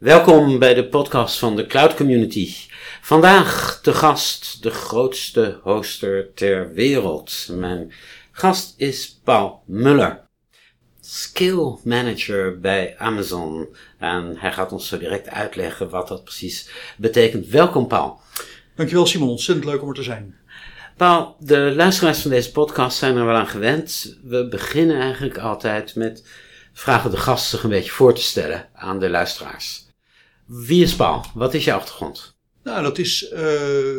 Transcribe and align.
Welkom 0.00 0.58
bij 0.58 0.74
de 0.74 0.88
podcast 0.88 1.38
van 1.38 1.56
de 1.56 1.66
Cloud 1.66 1.94
Community. 1.94 2.54
Vandaag 3.00 3.80
de 3.82 3.92
gast, 3.92 4.62
de 4.62 4.70
grootste 4.70 5.58
hoster 5.62 6.34
ter 6.34 6.72
wereld. 6.72 7.48
Mijn 7.50 7.92
gast 8.32 8.74
is 8.76 9.20
Paul 9.24 9.62
Muller, 9.66 10.20
skill 11.00 11.76
manager 11.84 12.60
bij 12.60 12.94
Amazon. 12.98 13.68
En 13.98 14.36
hij 14.38 14.52
gaat 14.52 14.72
ons 14.72 14.88
zo 14.88 14.98
direct 14.98 15.28
uitleggen 15.28 15.90
wat 15.90 16.08
dat 16.08 16.24
precies 16.24 16.70
betekent. 16.96 17.46
Welkom 17.46 17.86
Paul. 17.86 18.20
Dankjewel 18.76 19.06
Simon, 19.06 19.28
ontzettend 19.28 19.66
leuk 19.66 19.82
om 19.82 19.88
er 19.88 19.94
te 19.94 20.02
zijn. 20.02 20.36
Paul, 20.96 21.36
de 21.38 21.72
luisteraars 21.76 22.20
van 22.20 22.30
deze 22.30 22.52
podcast 22.52 22.98
zijn 22.98 23.16
er 23.16 23.26
wel 23.26 23.36
aan 23.36 23.48
gewend. 23.48 24.18
We 24.22 24.48
beginnen 24.48 25.00
eigenlijk 25.00 25.38
altijd 25.38 25.94
met 25.94 26.28
vragen 26.72 27.10
de 27.10 27.16
gast 27.16 27.48
zich 27.48 27.62
een 27.62 27.70
beetje 27.70 27.90
voor 27.90 28.14
te 28.14 28.22
stellen 28.22 28.68
aan 28.72 28.98
de 28.98 29.10
luisteraars. 29.10 29.88
Wie 30.52 30.82
is 30.82 30.96
Paul? 30.96 31.24
Wat 31.34 31.54
is 31.54 31.64
je 31.64 31.72
achtergrond? 31.72 32.34
Nou, 32.62 32.82
dat 32.82 32.98
is, 32.98 33.30
uh, 33.32 33.40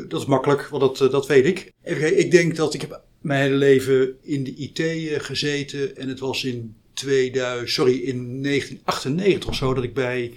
dat 0.08 0.22
is 0.22 0.28
makkelijk, 0.28 0.68
want 0.68 0.82
dat, 0.82 1.00
uh, 1.02 1.12
dat 1.12 1.28
weet 1.28 1.46
ik. 1.46 1.74
Ik 2.16 2.32
denk 2.32 2.56
dat 2.56 2.74
ik 2.74 2.82
heb 2.82 3.02
mijn 3.22 3.42
hele 3.42 3.56
leven 3.56 4.18
in 4.22 4.44
de 4.44 4.56
IT 4.56 4.80
uh, 4.80 5.20
gezeten. 5.20 5.98
En 5.98 6.08
het 6.08 6.20
was 6.20 6.44
in 6.44 6.76
2000, 6.94 7.70
sorry, 7.70 7.94
in 7.94 8.44
1998 8.44 9.50
of 9.50 9.56
zo 9.56 9.74
dat 9.74 9.84
ik 9.84 9.94
bij 9.94 10.34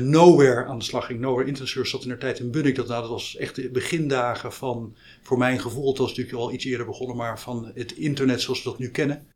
Nowhere 0.00 0.64
aan 0.64 0.78
de 0.78 0.84
slag 0.84 1.06
ging. 1.06 1.20
Nowhere 1.20 1.48
Internet 1.48 1.72
Service 1.72 1.90
zat 1.90 2.02
in 2.02 2.08
de 2.08 2.18
tijd 2.18 2.38
in 2.38 2.50
Bunnik. 2.50 2.74
Dat, 2.74 2.88
nou, 2.88 3.00
dat 3.00 3.10
was 3.10 3.36
echt 3.36 3.54
de 3.54 3.70
begindagen 3.70 4.52
van, 4.52 4.96
voor 5.22 5.38
mijn 5.38 5.60
gevoel, 5.60 5.88
het 5.88 5.98
was 5.98 6.08
natuurlijk 6.08 6.36
al 6.36 6.52
iets 6.52 6.64
eerder 6.64 6.86
begonnen, 6.86 7.16
maar 7.16 7.40
van 7.40 7.70
het 7.74 7.92
internet 7.92 8.40
zoals 8.40 8.62
we 8.62 8.70
dat 8.70 8.78
nu 8.78 8.88
kennen. 8.90 9.26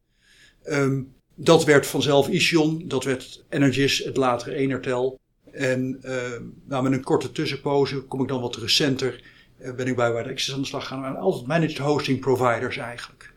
Um, 0.65 1.15
dat 1.35 1.65
werd 1.65 1.87
vanzelf 1.87 2.29
Ision, 2.29 2.89
dat 2.89 3.05
werd 3.05 3.45
Energis, 3.49 3.99
het 3.99 4.17
latere 4.17 4.55
Enertel. 4.55 5.21
En 5.53 6.01
uh, 6.05 6.13
nou, 6.65 6.83
met 6.83 6.93
een 6.93 7.03
korte 7.03 7.33
tussenpoze 7.33 8.01
kom 8.01 8.23
ik 8.23 8.29
dan 8.29 8.41
wat 8.41 8.57
recenter. 8.57 9.23
Uh, 9.61 9.75
ben 9.75 9.87
ik 9.87 9.97
bij 9.97 10.13
Wide 10.13 10.31
Access 10.31 10.53
aan 10.53 10.61
de 10.61 10.67
slag 10.67 10.87
gegaan. 10.87 11.17
Altijd 11.17 11.47
managed 11.47 11.79
hosting 11.79 12.21
providers 12.21 12.77
eigenlijk. 12.77 13.33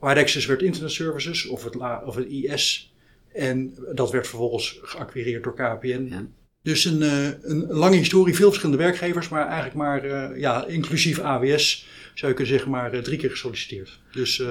Wide 0.00 0.20
Access 0.20 0.46
werd 0.46 0.62
Internet 0.62 0.90
Services 0.90 1.46
of 1.46 1.64
het, 1.64 1.76
of 2.04 2.14
het 2.14 2.26
IS. 2.26 2.94
En 3.32 3.74
dat 3.94 4.10
werd 4.10 4.26
vervolgens 4.26 4.78
geacquireerd 4.82 5.44
door 5.44 5.54
KPN. 5.54 6.06
Ja. 6.10 6.26
Dus 6.62 6.84
een, 6.84 7.02
een, 7.50 7.66
lange 7.68 7.96
historie, 7.96 8.34
veel 8.34 8.48
verschillende 8.48 8.82
werkgevers, 8.82 9.28
maar 9.28 9.46
eigenlijk 9.46 9.74
maar 9.74 10.38
ja, 10.38 10.66
inclusief 10.66 11.18
AWS 11.18 11.86
zou 12.14 12.30
je 12.30 12.36
kunnen 12.36 12.52
zeggen, 12.52 12.70
maar 12.70 13.02
drie 13.02 13.18
keer 13.18 13.30
gesolliciteerd. 13.30 14.00
Dus 14.12 14.42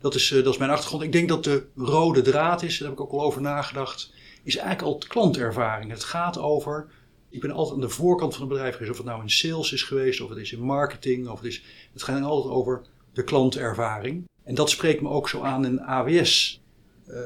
dat 0.00 0.14
is, 0.14 0.28
dat 0.28 0.52
is 0.52 0.58
mijn 0.58 0.70
achtergrond. 0.70 1.02
Ik 1.02 1.12
denk 1.12 1.28
dat 1.28 1.44
de 1.44 1.66
rode 1.76 2.20
draad 2.20 2.62
is, 2.62 2.78
daar 2.78 2.88
heb 2.88 2.98
ik 2.98 3.04
ook 3.04 3.12
al 3.12 3.22
over 3.22 3.40
nagedacht 3.40 4.12
is 4.42 4.56
eigenlijk 4.56 4.94
al 4.94 5.08
klantervaring. 5.08 5.90
Het 5.90 6.04
gaat 6.04 6.38
over, 6.38 6.86
ik 7.30 7.40
ben 7.40 7.50
altijd 7.50 7.74
aan 7.74 7.80
de 7.80 7.88
voorkant 7.88 8.32
van 8.32 8.42
het 8.42 8.50
bedrijf 8.50 8.72
geweest, 8.72 8.90
of 8.90 8.96
het 8.96 9.06
nou 9.06 9.22
in 9.22 9.30
sales 9.30 9.72
is 9.72 9.82
geweest, 9.82 10.20
of 10.20 10.28
het 10.28 10.38
is 10.38 10.52
in 10.52 10.60
marketing, 10.60 11.28
of 11.28 11.36
het 11.36 11.46
is, 11.46 11.62
het 11.92 12.02
gaat 12.02 12.22
altijd 12.22 12.54
over 12.54 12.82
de 13.12 13.24
klantervaring. 13.24 14.28
En 14.44 14.54
dat 14.54 14.70
spreekt 14.70 15.00
me 15.00 15.08
ook 15.08 15.28
zo 15.28 15.42
aan 15.42 15.64
in 15.64 15.80
AWS. 15.80 16.62
Uh, 17.08 17.16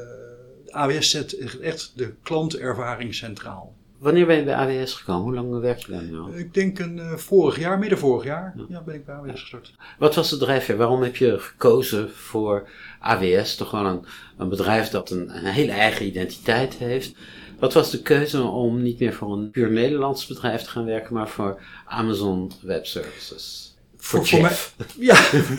AWS 0.69 1.09
zet 1.09 1.59
echt 1.59 1.91
de 1.95 2.13
klantervaring 2.23 3.15
centraal. 3.15 3.76
Wanneer 3.97 4.25
ben 4.25 4.35
je 4.35 4.43
bij 4.43 4.55
AWS 4.55 4.93
gekomen? 4.93 5.23
Hoe 5.23 5.33
lang 5.33 5.61
werk 5.61 5.79
je 5.79 5.91
daar 5.91 6.03
nu 6.03 6.17
al? 6.17 6.29
Ik 6.35 6.53
denk 6.53 6.79
een 6.79 6.97
uh, 6.97 7.13
vorig 7.13 7.59
jaar, 7.59 7.79
midden 7.79 7.97
vorig 7.97 8.23
jaar, 8.23 8.53
ja. 8.57 8.65
ja 8.69 8.81
ben 8.81 8.95
ik 8.95 9.05
bij 9.05 9.15
AWS 9.15 9.39
gestart. 9.39 9.73
Wat 9.99 10.15
was 10.15 10.29
de 10.29 10.37
drijfveer? 10.37 10.77
Waarom 10.77 11.01
heb 11.01 11.15
je 11.15 11.39
gekozen 11.39 12.11
voor 12.11 12.69
AWS? 12.99 13.55
Toch 13.55 13.69
gewoon 13.69 13.85
een, 13.85 14.05
een 14.37 14.49
bedrijf 14.49 14.89
dat 14.89 15.09
een, 15.09 15.35
een 15.35 15.45
hele 15.45 15.71
eigen 15.71 16.05
identiteit 16.05 16.75
heeft. 16.75 17.15
Wat 17.59 17.73
was 17.73 17.91
de 17.91 18.01
keuze 18.01 18.41
om 18.41 18.81
niet 18.81 18.99
meer 18.99 19.13
voor 19.13 19.33
een 19.33 19.51
puur 19.51 19.71
Nederlands 19.71 20.25
bedrijf 20.25 20.61
te 20.61 20.69
gaan 20.69 20.85
werken, 20.85 21.13
maar 21.13 21.29
voor 21.29 21.61
Amazon 21.85 22.51
Web 22.61 22.85
Services? 22.85 23.75
Voor, 23.97 24.27
voor, 24.27 24.41
mij, 24.41 24.51
ja, 25.09 25.15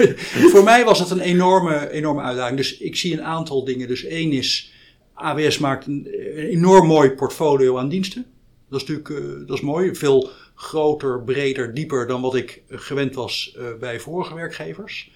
voor 0.52 0.64
mij 0.64 0.85
was 0.85 0.98
het 0.98 1.11
een 1.11 1.20
enorme, 1.20 1.91
enorme 1.91 2.23
uitdaging. 2.23 2.57
Dus 2.57 2.79
ik 2.79 2.96
zie 2.96 3.12
een 3.12 3.24
aantal 3.24 3.64
dingen. 3.64 3.89
Dus 3.89 4.05
één 4.05 4.33
is, 4.33 4.73
AWS 5.14 5.58
maakt 5.58 5.86
een, 5.86 6.07
enorm 6.36 6.86
mooi 6.86 7.11
portfolio 7.11 7.79
aan 7.79 7.89
diensten. 7.89 8.27
Dat 8.68 8.80
is 8.80 8.86
natuurlijk 8.86 9.08
uh, 9.08 9.46
dat 9.46 9.56
is 9.56 9.62
mooi. 9.62 9.95
Veel 9.95 10.30
groter, 10.55 11.23
breder, 11.23 11.74
dieper 11.74 12.06
dan 12.06 12.20
wat 12.20 12.34
ik 12.34 12.62
gewend 12.68 13.14
was 13.14 13.56
uh, 13.58 13.67
bij 13.80 14.01
vorige 14.01 14.34
werkgevers. 14.34 15.11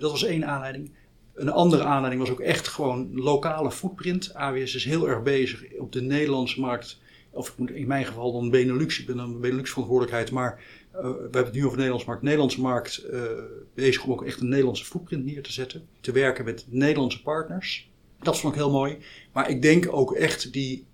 Dat 0.00 0.10
was 0.10 0.24
één 0.24 0.46
aanleiding. 0.46 0.92
Een 1.34 1.50
andere 1.50 1.82
aanleiding 1.82 2.22
was 2.22 2.30
ook 2.30 2.40
echt 2.40 2.68
gewoon 2.68 3.10
lokale 3.14 3.70
footprint. 3.70 4.34
AWS 4.34 4.74
is 4.74 4.84
heel 4.84 5.08
erg 5.08 5.22
bezig 5.22 5.64
op 5.78 5.92
de 5.92 6.02
Nederlandse 6.02 6.60
markt. 6.60 7.00
Of 7.30 7.54
in 7.74 7.86
mijn 7.86 8.04
geval 8.04 8.32
dan 8.32 8.50
Benelux. 8.50 9.00
Ik 9.00 9.06
ben 9.06 9.16
dan 9.16 9.40
Benelux 9.40 9.70
verantwoordelijkheid. 9.70 10.30
Maar 10.30 10.62
uh, 10.94 11.00
we 11.00 11.08
hebben 11.08 11.44
het 11.44 11.52
nu 11.52 11.64
over 11.64 11.70
de 11.70 11.76
Nederlandse 11.76 12.08
markt. 12.08 12.22
Nederlandse 12.22 12.60
markt 12.60 13.06
bezig 13.74 14.04
om 14.04 14.12
ook 14.12 14.24
echt 14.24 14.40
een 14.40 14.48
Nederlandse 14.48 14.84
footprint 14.84 15.24
neer 15.24 15.42
te 15.42 15.52
zetten. 15.52 15.86
Te 16.00 16.12
werken 16.12 16.44
met 16.44 16.66
Nederlandse 16.68 17.22
partners. 17.22 17.90
Dat 18.22 18.38
vond 18.38 18.54
ik 18.54 18.60
heel 18.60 18.70
mooi. 18.70 18.98
Maar 19.32 19.50
ik 19.50 19.62
denk 19.62 19.88
ook 19.90 20.12
echt 20.12 20.52
die, 20.52 20.86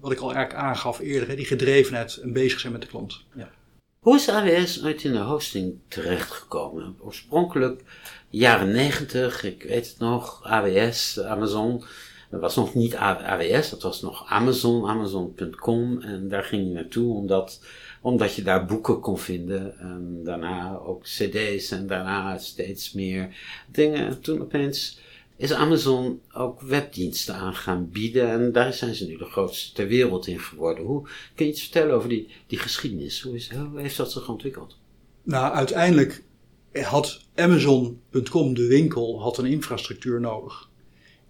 wat 0.00 0.12
ik 0.12 0.18
al 0.18 0.34
eigenlijk 0.34 0.64
aangaf 0.64 1.00
eerder, 1.00 1.36
die 1.36 1.44
gedrevenheid 1.44 2.16
en 2.16 2.32
bezig 2.32 2.60
zijn 2.60 2.72
met 2.72 2.82
de 2.82 2.88
klant. 2.88 3.24
Ja. 3.34 3.50
Hoe 3.98 4.16
is 4.16 4.28
AWS 4.28 4.82
uit 4.82 5.04
in 5.04 5.12
de 5.12 5.18
hosting 5.18 5.78
terechtgekomen? 5.88 6.96
Oorspronkelijk 7.00 7.82
jaren 8.28 8.72
negentig, 8.72 9.44
ik 9.44 9.62
weet 9.62 9.88
het 9.88 9.98
nog, 9.98 10.44
AWS, 10.44 11.20
Amazon. 11.20 11.84
Dat 12.30 12.40
was 12.40 12.56
nog 12.56 12.74
niet 12.74 12.96
AWS, 12.96 13.70
dat 13.70 13.82
was 13.82 14.02
nog 14.02 14.26
Amazon, 14.28 14.86
Amazon.com. 14.86 16.00
En 16.00 16.28
daar 16.28 16.44
ging 16.44 16.66
je 16.66 16.72
naartoe 16.72 17.14
omdat, 17.14 17.64
omdat 18.00 18.34
je 18.34 18.42
daar 18.42 18.64
boeken 18.64 19.00
kon 19.00 19.18
vinden. 19.18 19.78
En 19.78 20.20
daarna 20.24 20.76
ook 20.76 21.02
cd's 21.02 21.70
en 21.70 21.86
daarna 21.86 22.38
steeds 22.38 22.92
meer 22.92 23.36
dingen. 23.66 24.06
En 24.06 24.20
toen 24.20 24.40
opeens 24.40 24.98
is 25.36 25.52
Amazon 25.52 26.20
ook 26.32 26.60
webdiensten 26.60 27.34
aan 27.34 27.54
gaan 27.54 27.90
bieden. 27.90 28.28
En 28.28 28.52
daar 28.52 28.72
zijn 28.72 28.94
ze 28.94 29.06
nu 29.06 29.16
de 29.16 29.24
grootste 29.24 29.72
ter 29.72 29.86
wereld 29.86 30.26
in 30.26 30.40
geworden. 30.40 30.84
Hoe 30.84 31.08
kun 31.34 31.46
je 31.46 31.52
iets 31.52 31.62
vertellen 31.62 31.94
over 31.94 32.08
die, 32.08 32.28
die 32.46 32.58
geschiedenis? 32.58 33.20
Hoe, 33.20 33.34
is, 33.34 33.50
hoe 33.50 33.80
heeft 33.80 33.96
dat 33.96 34.12
zich 34.12 34.28
ontwikkeld? 34.28 34.78
Nou, 35.22 35.54
uiteindelijk 35.54 36.24
had 36.72 37.20
Amazon.com, 37.34 38.54
de 38.54 38.66
winkel, 38.66 39.20
had 39.20 39.38
een 39.38 39.46
infrastructuur 39.46 40.20
nodig. 40.20 40.68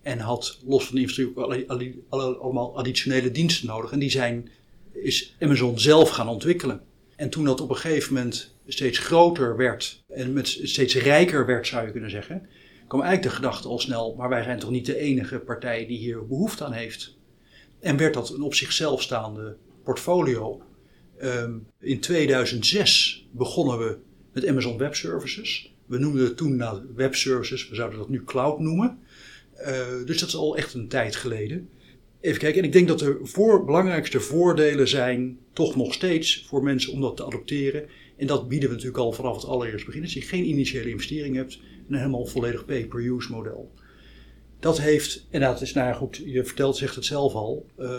En 0.02 0.18
had 0.18 0.58
los 0.66 0.86
van 0.86 0.94
de 0.94 1.00
infrastructuur 1.00 1.98
allemaal 2.08 2.76
additionele 2.76 3.30
diensten 3.30 3.66
nodig. 3.66 3.92
En 3.92 3.98
die 3.98 4.10
zijn, 4.10 4.50
is 4.92 5.36
Amazon 5.40 5.78
zelf 5.78 6.08
gaan 6.10 6.28
ontwikkelen. 6.28 6.82
En 7.16 7.30
toen 7.30 7.44
dat 7.44 7.60
op 7.60 7.70
een 7.70 7.76
gegeven 7.76 8.14
moment 8.14 8.54
steeds 8.66 8.98
groter 8.98 9.56
werd 9.56 10.04
en 10.08 10.32
met 10.32 10.58
steeds 10.62 10.94
rijker 10.94 11.46
werd, 11.46 11.66
zou 11.66 11.86
je 11.86 11.92
kunnen 11.92 12.10
zeggen, 12.10 12.48
kwam 12.94 13.06
eigenlijk 13.06 13.36
de 13.36 13.42
gedachte 13.42 13.68
al 13.68 13.78
snel, 13.78 14.14
maar 14.18 14.28
wij 14.28 14.42
zijn 14.42 14.58
toch 14.58 14.70
niet 14.70 14.86
de 14.86 14.98
enige 14.98 15.38
partij 15.38 15.86
die 15.86 15.98
hier 15.98 16.26
behoefte 16.26 16.64
aan 16.64 16.72
heeft. 16.72 17.16
En 17.80 17.96
werd 17.96 18.14
dat 18.14 18.30
een 18.30 18.42
op 18.42 18.54
zichzelf 18.54 19.02
staande 19.02 19.56
portfolio. 19.82 20.62
Um, 21.22 21.66
in 21.80 22.00
2006 22.00 23.26
begonnen 23.30 23.78
we 23.78 23.98
met 24.32 24.46
Amazon 24.46 24.78
Web 24.78 24.94
Services. 24.94 25.74
We 25.86 25.98
noemden 25.98 26.24
het 26.24 26.36
toen 26.36 26.56
nou 26.56 26.82
Web 26.94 27.14
Services, 27.14 27.68
we 27.68 27.74
zouden 27.74 27.98
dat 27.98 28.08
nu 28.08 28.24
Cloud 28.24 28.58
noemen. 28.58 28.98
Uh, 29.60 29.66
dus 30.04 30.18
dat 30.18 30.28
is 30.28 30.36
al 30.36 30.56
echt 30.56 30.74
een 30.74 30.88
tijd 30.88 31.16
geleden. 31.16 31.68
Even 32.20 32.40
kijken, 32.40 32.60
en 32.60 32.66
ik 32.66 32.72
denk 32.72 32.88
dat 32.88 32.98
de 32.98 33.18
voor, 33.22 33.64
belangrijkste 33.64 34.20
voordelen 34.20 34.88
zijn 34.88 35.38
toch 35.52 35.76
nog 35.76 35.94
steeds 35.94 36.44
voor 36.48 36.62
mensen 36.62 36.92
om 36.92 37.00
dat 37.00 37.16
te 37.16 37.24
adopteren. 37.24 37.88
En 38.16 38.26
dat 38.26 38.48
bieden 38.48 38.68
we 38.68 38.74
natuurlijk 38.74 39.02
al 39.02 39.12
vanaf 39.12 39.36
het 39.36 39.44
allereerste 39.44 39.86
begin. 39.86 40.02
Als 40.02 40.14
je 40.14 40.20
geen 40.20 40.44
initiële 40.44 40.90
investering 40.90 41.36
hebt, 41.36 41.58
een 41.88 41.96
helemaal 41.96 42.26
volledig 42.26 42.64
pay-per-use 42.64 43.32
model. 43.32 43.72
Dat 44.58 44.80
heeft, 44.80 45.26
en 45.30 45.40
dat 45.40 45.60
is 45.60 45.72
nou 45.72 45.94
goed, 45.94 46.22
je 46.24 46.44
vertelt, 46.44 46.76
zegt 46.76 46.94
het 46.94 47.04
zelf 47.04 47.34
al, 47.34 47.66
uh, 47.78 47.98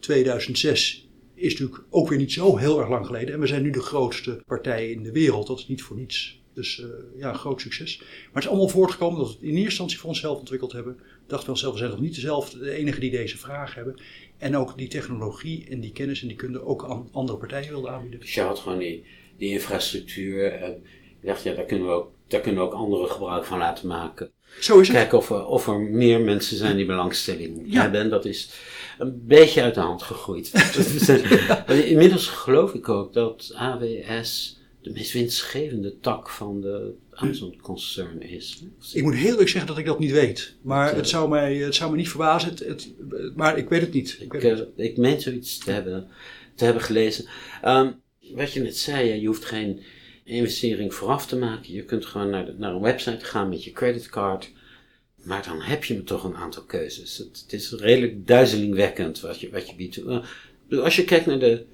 2006 0.00 1.08
is 1.34 1.52
natuurlijk 1.58 1.84
ook 1.90 2.08
weer 2.08 2.18
niet 2.18 2.32
zo 2.32 2.56
heel 2.56 2.80
erg 2.80 2.88
lang 2.88 3.06
geleden. 3.06 3.34
En 3.34 3.40
we 3.40 3.46
zijn 3.46 3.62
nu 3.62 3.70
de 3.70 3.80
grootste 3.80 4.42
partij 4.46 4.90
in 4.90 5.02
de 5.02 5.12
wereld. 5.12 5.46
Dat 5.46 5.58
is 5.58 5.68
niet 5.68 5.82
voor 5.82 5.96
niets. 5.96 6.40
Dus 6.54 6.78
uh, 6.78 6.86
ja, 7.16 7.28
een 7.28 7.34
groot 7.38 7.60
succes. 7.60 7.98
Maar 7.98 8.08
het 8.32 8.42
is 8.42 8.48
allemaal 8.48 8.68
voortgekomen 8.68 9.18
dat 9.18 9.28
we 9.28 9.32
het 9.32 9.42
in 9.42 9.48
eerste 9.48 9.64
instantie 9.64 9.98
voor 9.98 10.08
onszelf 10.08 10.38
ontwikkeld 10.38 10.72
hebben. 10.72 10.96
Dachten 11.26 11.46
we 11.46 11.52
onszelf, 11.52 11.72
we 11.72 11.78
zijn 11.78 11.90
nog 11.90 12.00
niet 12.00 12.14
dezelfde, 12.14 12.58
de 12.58 12.70
enige 12.70 13.00
die 13.00 13.10
deze 13.10 13.38
vraag 13.38 13.74
hebben. 13.74 14.00
En 14.38 14.56
ook 14.56 14.78
die 14.78 14.88
technologie 14.88 15.66
en 15.68 15.80
die 15.80 15.92
kennis 15.92 16.22
en 16.22 16.28
die 16.28 16.36
kunde 16.36 16.64
ook 16.64 16.84
aan 16.84 17.08
andere 17.12 17.38
partijen 17.38 17.70
wilden 17.70 17.90
aanbieden. 17.90 18.20
Dus 18.20 18.34
je 18.34 18.40
had 18.40 18.58
gewoon 18.58 18.78
die, 18.78 19.04
die 19.42 19.52
infrastructuur. 19.52 20.52
En 20.52 20.82
je 21.20 21.26
dacht, 21.26 21.42
ja, 21.42 21.54
daar 21.54 21.64
kunnen, 21.64 21.86
we 21.86 21.92
ook, 21.92 22.10
daar 22.26 22.40
kunnen 22.40 22.60
we 22.60 22.66
ook 22.66 22.74
anderen 22.74 23.08
gebruik 23.08 23.44
van 23.44 23.58
laten 23.58 23.88
maken. 23.88 24.30
Zo 24.60 24.80
is 24.80 24.88
het. 24.88 24.96
Kijken 24.96 25.18
of 25.18 25.30
er, 25.30 25.46
of 25.46 25.66
er 25.66 25.80
meer 25.80 26.20
mensen 26.20 26.56
zijn 26.56 26.76
die 26.76 26.86
belangstelling 26.86 27.62
ja. 27.64 27.80
hebben. 27.80 28.10
Dat 28.10 28.24
is 28.24 28.50
een 28.98 29.22
beetje 29.26 29.62
uit 29.62 29.74
de 29.74 29.80
hand 29.80 30.02
gegroeid. 30.02 30.52
Inmiddels 31.84 32.28
geloof 32.28 32.74
ik 32.74 32.88
ook 32.88 33.12
dat 33.12 33.52
AWS 33.54 34.60
de 34.82 34.90
meest 34.90 35.12
winstgevende 35.12 35.98
tak 36.00 36.28
van 36.30 36.60
de 36.60 36.94
Amazon-concern 37.10 38.22
is. 38.22 38.62
Ik 38.92 39.02
moet 39.02 39.14
heel 39.14 39.30
eerlijk 39.30 39.48
zeggen 39.48 39.68
dat 39.68 39.78
ik 39.78 39.86
dat 39.86 39.98
niet 39.98 40.10
weet. 40.10 40.56
Maar 40.62 40.94
het, 40.94 41.08
zou, 41.08 41.28
mij, 41.28 41.56
het 41.56 41.74
zou 41.74 41.90
me 41.90 41.96
niet 41.96 42.08
verbazen. 42.08 42.48
Het, 42.48 42.58
het, 42.58 42.92
maar 43.36 43.58
ik 43.58 43.68
weet 43.68 43.80
het 43.80 43.92
niet. 43.92 44.16
Ik, 44.20 44.32
ik, 44.32 44.42
uh, 44.42 44.60
ik 44.76 44.96
meen 44.96 45.20
zoiets 45.20 45.58
te 45.58 45.70
hebben, 45.70 46.08
te 46.54 46.64
hebben 46.64 46.82
gelezen. 46.82 47.24
Um, 47.64 48.01
wat 48.30 48.52
je 48.52 48.60
net 48.60 48.76
zei, 48.76 49.20
je 49.20 49.26
hoeft 49.26 49.44
geen 49.44 49.80
investering 50.24 50.94
vooraf 50.94 51.26
te 51.26 51.36
maken. 51.36 51.72
Je 51.72 51.84
kunt 51.84 52.06
gewoon 52.06 52.30
naar, 52.30 52.46
de, 52.46 52.54
naar 52.58 52.72
een 52.72 52.80
website 52.80 53.24
gaan 53.24 53.48
met 53.48 53.64
je 53.64 53.72
creditcard. 53.72 54.50
Maar 55.22 55.44
dan 55.44 55.60
heb 55.60 55.84
je 55.84 56.02
toch 56.02 56.24
een 56.24 56.36
aantal 56.36 56.62
keuzes. 56.62 57.18
Het, 57.18 57.52
is 57.52 57.72
redelijk 57.72 58.26
duizelingwekkend 58.26 59.20
wat 59.20 59.40
je, 59.40 59.50
wat 59.50 59.68
je 59.68 59.74
biedt. 59.76 59.96
Uh, 59.96 60.82
als 60.82 60.96
je 60.96 61.04
kijkt 61.04 61.26
naar 61.26 61.38
de, 61.38 61.64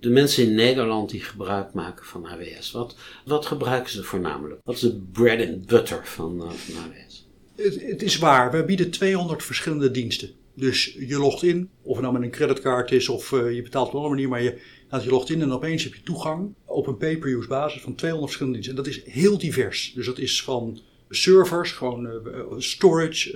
de 0.00 0.10
mensen 0.10 0.44
in 0.44 0.54
Nederland 0.54 1.10
die 1.10 1.20
gebruik 1.20 1.72
maken 1.72 2.06
van 2.06 2.26
AWS, 2.26 2.70
wat, 2.70 2.96
wat 3.24 3.46
gebruiken 3.46 3.90
ze 3.92 4.02
voornamelijk? 4.02 4.60
Wat 4.64 4.74
is 4.74 4.80
de 4.80 5.02
bread 5.12 5.48
and 5.48 5.66
butter 5.66 6.06
van, 6.06 6.52
van 6.56 6.82
AWS? 6.82 7.28
Het, 7.56 7.82
het, 7.82 8.02
is 8.02 8.18
waar, 8.18 8.52
we 8.52 8.64
bieden 8.64 8.90
200 8.90 9.44
verschillende 9.44 9.90
diensten. 9.90 10.30
Dus 10.54 10.96
je 10.98 11.18
logt 11.18 11.42
in, 11.42 11.70
of 11.82 11.92
het 11.92 12.02
nou 12.02 12.12
met 12.12 12.22
een 12.22 12.30
creditcard 12.30 12.92
is 12.92 13.08
of 13.08 13.32
uh, 13.32 13.54
je 13.54 13.62
betaalt 13.62 13.86
op 13.88 13.94
een 13.94 14.00
andere 14.00 14.14
manier, 14.14 14.28
maar 14.28 14.42
je, 14.42 14.60
nou, 14.90 15.02
je 15.02 15.10
logt 15.10 15.30
in 15.30 15.42
en 15.42 15.52
opeens 15.52 15.84
heb 15.84 15.94
je 15.94 16.02
toegang 16.02 16.54
op 16.64 16.86
een 16.86 16.96
pay-per-use 16.96 17.48
basis 17.48 17.82
van 17.82 17.94
200 17.94 18.32
verschillende 18.32 18.60
diensten. 18.60 18.86
En 18.86 18.92
dat 18.92 19.06
is 19.06 19.14
heel 19.14 19.38
divers. 19.38 19.92
Dus 19.94 20.06
dat 20.06 20.18
is 20.18 20.42
van 20.42 20.80
servers, 21.08 21.72
gewoon 21.72 22.06
uh, 22.06 22.12
storage, 22.58 23.32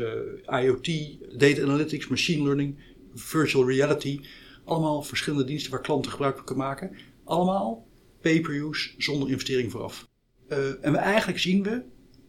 uh, 0.48 0.62
IoT, 0.62 0.90
data 1.38 1.62
analytics, 1.62 2.08
machine 2.08 2.42
learning, 2.42 2.78
virtual 3.14 3.68
reality. 3.68 4.20
Allemaal 4.64 5.02
verschillende 5.02 5.44
diensten 5.44 5.70
waar 5.70 5.80
klanten 5.80 6.10
gebruik 6.10 6.36
van 6.36 6.44
kunnen 6.44 6.64
maken. 6.64 6.96
Allemaal 7.24 7.86
pay-per-use 8.20 8.90
zonder 8.98 9.30
investering 9.30 9.70
vooraf. 9.70 10.08
En 10.80 10.94
eigenlijk 10.94 11.38
zien 11.38 11.62
we 11.62 11.82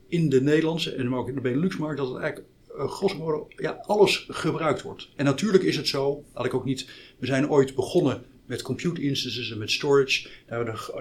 in 0.07 0.29
de 0.29 0.41
Nederlandse 0.41 0.91
en 0.95 1.13
ook 1.13 1.27
in 1.27 1.35
de 1.35 1.41
Benelux-markt 1.41 1.97
dat 1.97 2.07
het 2.07 2.17
eigenlijk 2.17 2.47
grosso 2.77 3.17
modo 3.17 3.47
ja, 3.55 3.83
alles 3.85 4.25
gebruikt 4.29 4.81
wordt. 4.81 5.09
En 5.15 5.25
natuurlijk 5.25 5.63
is 5.63 5.75
het 5.75 5.87
zo, 5.87 6.23
dat 6.33 6.45
ik 6.45 6.53
ook 6.53 6.65
niet, 6.65 6.89
we 7.19 7.25
zijn 7.25 7.49
ooit 7.49 7.75
begonnen 7.75 8.25
met 8.45 8.61
compute 8.61 9.01
instances 9.01 9.51
en 9.51 9.57
met 9.57 9.71
storage. 9.71 10.29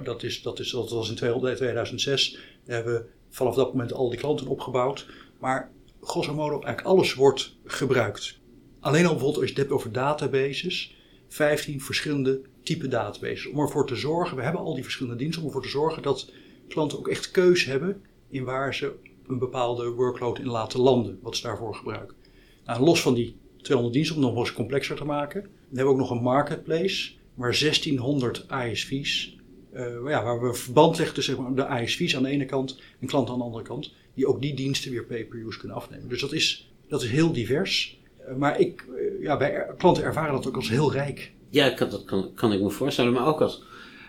Dat, 0.02 0.22
is, 0.22 0.42
dat, 0.42 0.58
is, 0.58 0.70
dat 0.70 0.90
was 0.90 1.08
in 1.08 1.14
2006. 1.16 2.32
Daar 2.64 2.76
hebben 2.76 2.94
we 2.94 3.04
vanaf 3.30 3.54
dat 3.54 3.72
moment 3.72 3.92
al 3.92 4.10
die 4.10 4.18
klanten 4.18 4.46
opgebouwd. 4.46 5.06
Maar 5.40 5.72
grosso 6.00 6.34
modo 6.34 6.52
eigenlijk 6.52 6.86
alles 6.86 7.14
wordt 7.14 7.56
gebruikt. 7.64 8.38
Alleen 8.80 9.06
al 9.06 9.10
bijvoorbeeld 9.10 9.40
als 9.40 9.44
je 9.44 9.50
het 9.50 9.62
hebt 9.62 9.72
over 9.72 9.92
databases. 9.92 10.94
15 11.28 11.80
verschillende 11.80 12.40
type 12.62 12.88
databases. 12.88 13.46
Om 13.46 13.58
ervoor 13.58 13.86
te 13.86 13.96
zorgen, 13.96 14.36
we 14.36 14.42
hebben 14.42 14.60
al 14.60 14.74
die 14.74 14.82
verschillende 14.82 15.18
diensten, 15.18 15.40
om 15.40 15.46
ervoor 15.46 15.62
te 15.62 15.68
zorgen 15.68 16.02
dat 16.02 16.32
klanten 16.68 16.98
ook 16.98 17.08
echt 17.08 17.30
keus 17.30 17.64
hebben 17.64 18.02
in 18.28 18.44
waar 18.44 18.74
ze 18.74 18.92
een 19.28 19.38
bepaalde 19.38 19.90
workload 19.90 20.38
in 20.38 20.48
laten 20.48 20.80
landen, 20.80 21.18
wat 21.22 21.36
ze 21.36 21.42
daarvoor 21.42 21.74
gebruiken. 21.74 22.16
Nou, 22.64 22.84
los 22.84 23.02
van 23.02 23.14
die 23.14 23.36
200 23.56 23.94
diensten, 23.94 24.16
om 24.16 24.22
het 24.22 24.32
nog 24.32 24.40
eens 24.40 24.54
complexer 24.54 24.96
te 24.96 25.04
maken, 25.04 25.42
dan 25.42 25.50
hebben 25.76 25.86
we 25.86 25.92
ook 25.92 26.08
nog 26.08 26.10
een 26.10 26.22
marketplace 26.22 27.12
waar 27.34 27.58
1600 27.58 28.46
ISV's, 28.70 29.36
uh, 29.74 29.82
ja, 30.06 30.24
waar 30.24 30.40
we 30.40 30.54
verband 30.54 30.96
leggen 30.96 31.14
tussen 31.14 31.34
zeg 31.34 31.44
maar, 31.44 31.54
de 31.54 31.82
ISV's 31.82 32.16
aan 32.16 32.22
de 32.22 32.28
ene 32.28 32.44
kant 32.44 32.80
en 33.00 33.06
klanten 33.06 33.32
aan 33.32 33.38
de 33.38 33.44
andere 33.44 33.64
kant, 33.64 33.92
die 34.14 34.26
ook 34.26 34.40
die 34.40 34.54
diensten 34.54 34.90
weer 34.90 35.04
pay-per-use 35.04 35.58
kunnen 35.58 35.76
afnemen. 35.76 36.08
Dus 36.08 36.20
dat 36.20 36.32
is, 36.32 36.72
dat 36.88 37.02
is 37.02 37.10
heel 37.10 37.32
divers. 37.32 37.98
Uh, 38.28 38.36
maar 38.36 38.60
ik, 38.60 38.86
uh, 38.88 39.22
ja, 39.22 39.36
bij 39.36 39.66
klanten 39.78 40.04
ervaren 40.04 40.32
dat 40.32 40.46
ook 40.46 40.56
als 40.56 40.68
heel 40.68 40.92
rijk. 40.92 41.32
Ja, 41.48 41.70
dat 41.70 42.04
kan, 42.04 42.30
kan 42.34 42.52
ik 42.52 42.60
me 42.60 42.70
voorstellen, 42.70 43.12
maar 43.12 43.26
ook 43.26 43.40
als 43.40 43.62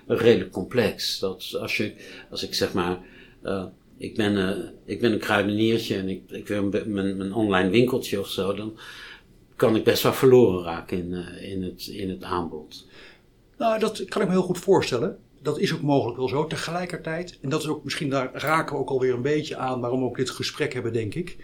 redelijk 0.08 0.52
complex. 0.52 1.20
Dat 1.20 1.58
als, 1.60 1.78
je, 1.78 1.94
als 2.30 2.44
ik 2.44 2.54
zeg 2.54 2.74
maar, 2.74 3.00
ik 3.98 4.16
ben, 4.16 4.74
ik 4.86 5.00
ben 5.00 5.12
een 5.12 5.20
kruideniertje 5.20 5.96
en 5.96 6.10
ik, 6.10 6.22
ik 6.28 6.48
wil 6.48 6.64
mijn, 6.64 7.18
mijn 7.18 7.34
online 7.34 7.70
winkeltje 7.70 8.20
of 8.20 8.28
zo, 8.28 8.54
dan 8.54 8.78
kan 9.56 9.76
ik 9.76 9.84
best 9.84 10.04
wel 10.04 10.14
verloren 10.14 10.64
raken 10.64 10.98
in, 10.98 11.14
in, 11.42 11.64
het, 11.64 11.88
in 11.88 12.10
het 12.10 12.24
aanbod. 12.24 12.88
Nou, 13.58 13.80
dat 13.80 14.06
kan 14.06 14.22
ik 14.22 14.28
me 14.28 14.34
heel 14.34 14.44
goed 14.44 14.58
voorstellen. 14.58 15.18
Dat 15.42 15.60
is 15.60 15.74
ook 15.74 15.82
mogelijk 15.82 16.18
wel 16.18 16.28
zo. 16.28 16.48
Tegelijkertijd, 16.48 17.38
en 17.42 17.50
dat 17.50 17.62
is 17.62 17.68
ook 17.68 17.84
misschien, 17.84 18.10
daar 18.10 18.30
raken 18.34 18.76
we 18.76 18.82
ook 18.82 18.90
alweer 18.90 19.14
een 19.14 19.22
beetje 19.22 19.56
aan 19.58 19.80
waarom 19.80 20.00
we 20.00 20.06
ook 20.06 20.18
dit 20.18 20.30
gesprek 20.30 20.74
hebben, 20.74 20.94
denk 20.94 21.14
ik, 21.14 21.38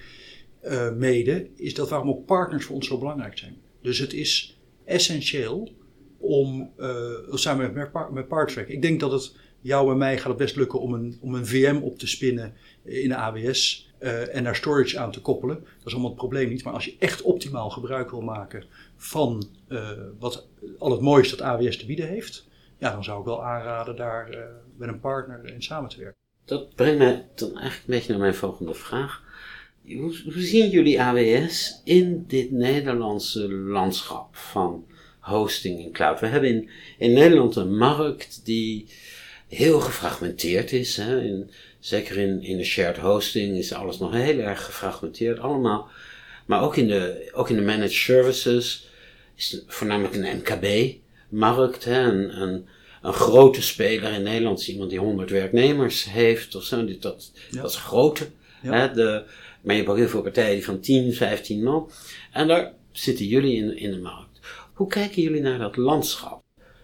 uh, 0.63 0.91
mede, 0.91 1.50
is 1.55 1.73
dat 1.73 1.89
waarom 1.89 2.09
ook 2.09 2.25
partners 2.25 2.65
voor 2.65 2.75
ons 2.75 2.88
zo 2.88 2.97
belangrijk 2.97 3.38
zijn. 3.38 3.57
Dus 3.81 4.00
het 4.00 4.13
is 4.13 4.59
essentieel 4.85 5.71
om 6.17 6.71
samen 7.31 7.73
met, 7.73 7.94
met. 8.29 8.69
Ik 8.69 8.81
denk 8.81 9.00
dat 9.00 9.11
het 9.11 9.35
jou 9.63 9.92
en 9.92 9.98
mij 9.98 10.18
gaat 10.18 10.27
het 10.27 10.38
best 10.38 10.56
lukken 10.56 10.80
om 10.80 10.94
een, 10.94 11.18
om 11.21 11.36
een 11.36 11.45
VM 11.45 11.80
op 11.81 12.00
te 12.00 12.07
spinnen 12.07 12.54
in 12.83 13.10
de 13.10 13.15
AWS 13.15 13.92
uh, 14.00 14.36
en 14.36 14.44
daar 14.44 14.56
storage 14.56 15.00
aan 15.00 15.12
te 15.12 15.21
koppelen. 15.21 15.56
Dat 15.56 15.86
is 15.86 15.92
allemaal 15.92 16.10
het 16.10 16.19
probleem 16.19 16.50
niet. 16.50 16.63
Maar 16.63 16.74
als 16.74 16.86
je 16.86 16.95
echt 17.00 17.21
optimaal 17.21 17.69
gebruik 17.69 18.12
wil 18.12 18.21
maken 18.21 18.63
van 18.95 19.48
uh, 19.69 19.89
wat, 20.19 20.48
al 20.77 20.92
het 20.92 21.01
moois 21.01 21.30
dat 21.30 21.42
AWS 21.42 21.77
te 21.77 21.86
bieden 21.86 22.07
heeft, 22.07 22.48
ja, 22.77 22.92
dan 22.92 23.04
zou 23.04 23.19
ik 23.19 23.25
wel 23.25 23.44
aanraden 23.44 23.95
daar 23.95 24.33
uh, 24.33 24.39
met 24.77 24.89
een 24.89 25.00
partner 25.00 25.54
in 25.54 25.63
samen 25.63 25.89
te 25.89 25.98
werken. 26.00 26.21
Dat 26.45 26.75
brengt 26.75 26.98
mij 26.98 27.27
dan 27.36 27.57
eigenlijk 27.57 27.88
een 27.88 27.94
beetje 27.94 28.12
naar 28.12 28.21
mijn 28.21 28.36
volgende 28.36 28.74
vraag. 28.74 29.24
Hoe, 29.86 30.21
hoe 30.24 30.42
zien 30.42 30.69
jullie 30.69 31.01
AWS 31.01 31.81
in 31.83 32.24
dit 32.27 32.51
Nederlandse 32.51 33.51
landschap 33.51 34.36
van 34.36 34.86
hosting 35.19 35.80
in 35.80 35.92
cloud? 35.92 36.19
We 36.19 36.27
hebben 36.27 36.69
in 36.98 37.13
Nederland 37.13 37.56
een 37.56 37.77
markt 37.77 38.45
die 38.45 38.88
heel 39.55 39.79
gefragmenteerd 39.79 40.71
is. 40.71 40.97
Hè? 40.97 41.21
In, 41.21 41.51
zeker 41.79 42.17
in, 42.17 42.41
in 42.41 42.57
de 42.57 42.63
shared 42.63 42.97
hosting 42.97 43.57
is 43.57 43.73
alles 43.73 43.97
nog 43.97 44.11
heel 44.11 44.39
erg 44.39 44.65
gefragmenteerd 44.65 45.39
allemaal. 45.39 45.89
Maar 46.45 46.61
ook 46.61 46.75
in 46.75 46.88
de, 46.88 47.31
ook 47.33 47.50
in 47.50 47.55
de 47.55 47.61
managed 47.61 47.91
services 47.91 48.88
is 49.35 49.63
voornamelijk 49.67 50.15
een 50.15 50.38
MKB-markt. 50.38 51.85
Een, 51.85 52.41
een, 52.41 52.65
een, 53.01 53.13
grote 53.13 53.61
speler 53.61 54.13
in 54.13 54.23
Nederland 54.23 54.59
is 54.59 54.69
iemand 54.69 54.89
die 54.89 55.00
100 55.00 55.29
werknemers 55.29 56.03
heeft 56.03 56.55
of 56.55 56.63
zo. 56.63 56.85
Dat, 57.00 57.31
ja. 57.50 57.61
dat 57.61 57.69
is 57.69 57.77
grote. 57.77 58.27
Ja. 58.61 58.73
Hè? 58.73 58.94
De, 58.94 59.23
maar 59.61 59.75
je 59.75 59.81
hebt 59.81 59.91
ook 59.91 59.97
heel 59.97 60.07
veel 60.07 60.21
partijen 60.21 60.53
die 60.53 60.65
van 60.65 60.79
10, 60.79 61.13
15 61.13 61.63
man. 61.63 61.91
En 62.31 62.47
daar 62.47 62.73
zitten 62.91 63.25
jullie 63.25 63.55
in, 63.55 63.77
in 63.77 63.91
de 63.91 64.00
markt. 64.00 64.39
Hoe 64.73 64.88
kijken 64.88 65.21
jullie 65.21 65.41
naar 65.41 65.59
dat 65.59 65.77
landschap? 65.77 66.42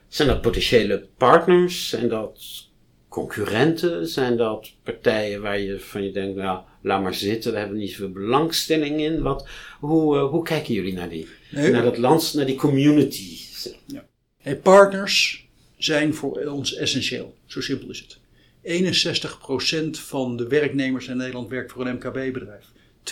Zijn 0.10 0.28
dat 0.28 0.42
potentiële 0.42 1.08
partners? 1.18 1.90
Zijn 1.90 2.10
dat 2.10 2.68
concurrenten? 3.08 4.08
Zijn 4.08 4.38
dat 4.38 4.72
partijen 4.84 5.42
waar 5.42 5.60
je 5.60 5.80
van 5.80 6.04
je 6.04 6.12
denkt, 6.12 6.38
nou, 6.38 6.60
laat 6.82 7.02
maar 7.02 7.14
zitten, 7.14 7.52
we 7.52 7.58
hebben 7.58 7.78
niet 7.78 7.92
zoveel 7.92 8.12
belangstelling 8.12 9.00
in? 9.00 9.22
Wat, 9.22 9.48
hoe, 9.80 10.16
uh, 10.16 10.30
hoe 10.30 10.44
kijken 10.44 10.74
jullie 10.74 10.94
naar 10.94 11.10
die, 11.10 11.28
nee, 11.52 11.72
naar 11.72 11.84
dat 11.84 11.98
land, 11.98 12.34
naar 12.34 12.46
die 12.46 12.56
community? 12.56 13.38
Ja. 13.86 14.06
Hey, 14.38 14.56
partners 14.56 15.48
zijn 15.78 16.14
voor 16.14 16.46
ons 16.46 16.76
essentieel. 16.76 17.38
Zo 17.46 17.62
simpel 17.62 17.90
is 17.90 18.00
het. 18.00 18.18
61% 18.64 19.90
van 19.92 20.38
de 20.38 20.48
werknemers 20.48 21.08
in 21.08 21.18
Nederland 21.18 21.50
werkt 21.50 21.72
voor 21.72 21.88
een 21.88 21.96
MKB-bedrijf. 21.96 22.66
72%, 23.04 23.12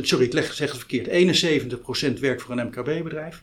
sorry, 0.00 0.24
ik 0.24 0.32
leg, 0.32 0.54
zeg 0.54 0.68
het 0.68 0.78
verkeerd. 0.78 1.08
71% 2.16 2.20
werkt 2.20 2.42
voor 2.42 2.58
een 2.58 2.66
MKB-bedrijf. 2.66 3.42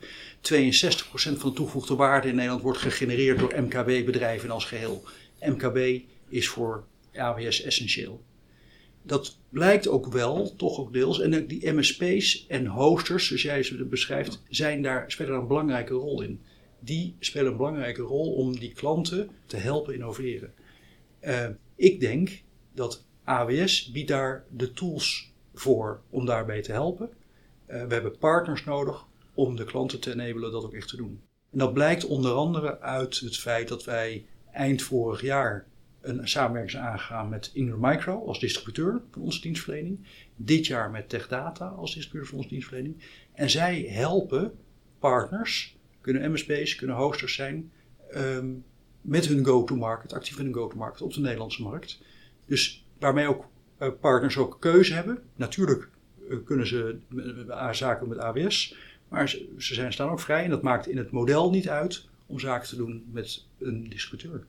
62% 0.53 1.37
van 1.37 1.49
de 1.49 1.55
toegevoegde 1.55 1.95
waarde 1.95 2.27
in 2.27 2.35
Nederland 2.35 2.61
wordt 2.61 2.79
gegenereerd 2.79 3.39
door 3.39 3.53
MKB-bedrijven 3.61 4.51
als 4.51 4.65
geheel. 4.65 5.03
MKB 5.39 6.01
is 6.29 6.47
voor 6.47 6.85
AWS 7.13 7.61
essentieel. 7.61 8.23
Dat 9.01 9.37
blijkt 9.49 9.87
ook 9.87 10.07
wel, 10.07 10.55
toch 10.55 10.79
ook 10.79 10.93
deels. 10.93 11.21
En 11.21 11.47
die 11.47 11.73
MSP's 11.73 12.45
en 12.47 12.65
hosters, 12.65 13.27
zoals 13.27 13.41
jij 13.41 13.63
ze 13.63 13.85
beschrijft, 13.85 14.43
zijn 14.49 14.81
daar, 14.81 15.11
spelen 15.11 15.31
daar 15.31 15.41
een 15.41 15.47
belangrijke 15.47 15.93
rol 15.93 16.21
in. 16.21 16.41
Die 16.79 17.15
spelen 17.19 17.51
een 17.51 17.57
belangrijke 17.57 18.01
rol 18.01 18.33
om 18.33 18.59
die 18.59 18.73
klanten 18.73 19.29
te 19.45 19.57
helpen 19.57 19.93
innoveren. 19.93 20.53
Uh, 21.21 21.47
ik 21.75 21.99
denk 21.99 22.41
dat 22.73 23.05
AWS 23.23 23.91
biedt 23.91 24.07
daar 24.07 24.45
de 24.49 24.73
tools 24.73 25.31
voor 25.53 26.01
om 26.09 26.25
daarbij 26.25 26.61
te 26.61 26.71
helpen. 26.71 27.09
Uh, 27.67 27.83
we 27.85 27.93
hebben 27.93 28.17
partners 28.17 28.63
nodig 28.63 29.05
om 29.35 29.55
de 29.55 29.63
klanten 29.63 29.99
te 29.99 30.11
enabelen 30.11 30.51
dat 30.51 30.63
ook 30.63 30.73
echt 30.73 30.87
te 30.87 30.97
doen. 30.97 31.21
En 31.51 31.57
dat 31.57 31.73
blijkt 31.73 32.05
onder 32.05 32.31
andere 32.31 32.79
uit 32.79 33.19
het 33.19 33.37
feit 33.37 33.67
dat 33.67 33.83
wij 33.83 34.25
eind 34.51 34.81
vorig 34.81 35.21
jaar 35.21 35.67
een 36.01 36.27
samenwerking 36.27 36.81
aangegaan 36.81 37.29
met 37.29 37.51
Ingram 37.53 37.79
Micro 37.79 38.25
als 38.25 38.39
distributeur 38.39 39.01
van 39.11 39.21
onze 39.21 39.41
dienstverlening. 39.41 40.07
Dit 40.35 40.67
jaar 40.67 40.91
met 40.91 41.09
TechData 41.09 41.67
als 41.67 41.93
distributeur 41.93 42.27
van 42.27 42.37
onze 42.37 42.49
dienstverlening. 42.49 43.03
En 43.33 43.49
zij 43.49 43.81
helpen 43.81 44.53
partners, 44.99 45.77
kunnen 46.01 46.31
MSP's, 46.31 46.75
kunnen 46.75 46.95
hosters 46.95 47.35
zijn, 47.35 47.71
um, 48.15 48.63
met 49.01 49.25
hun 49.25 49.45
go-to-market, 49.45 50.13
actief 50.13 50.39
in 50.39 50.45
hun 50.45 50.53
go-to-market 50.53 51.01
op 51.01 51.13
de 51.13 51.19
Nederlandse 51.19 51.61
markt. 51.61 52.01
Dus 52.45 52.85
waarmee 52.99 53.27
ook 53.27 53.45
uh, 53.79 53.89
partners 53.99 54.37
ook 54.37 54.57
keuze 54.59 54.93
hebben. 54.93 55.23
Natuurlijk 55.35 55.89
uh, 56.29 56.37
kunnen 56.45 56.67
ze 56.67 56.97
uh, 57.47 57.73
zaken 57.73 58.07
met 58.07 58.17
AWS, 58.17 58.75
maar 59.07 59.29
ze, 59.29 59.53
ze 59.57 59.73
zijn, 59.73 59.93
staan 59.93 60.09
ook 60.09 60.19
vrij 60.19 60.43
en 60.43 60.49
dat 60.49 60.61
maakt 60.61 60.87
in 60.87 60.97
het 60.97 61.11
model 61.11 61.49
niet 61.49 61.69
uit 61.69 62.05
om 62.25 62.39
zaken 62.39 62.67
te 62.67 62.75
doen 62.75 63.05
met 63.11 63.45
een 63.59 63.89
distributeur. 63.89 64.45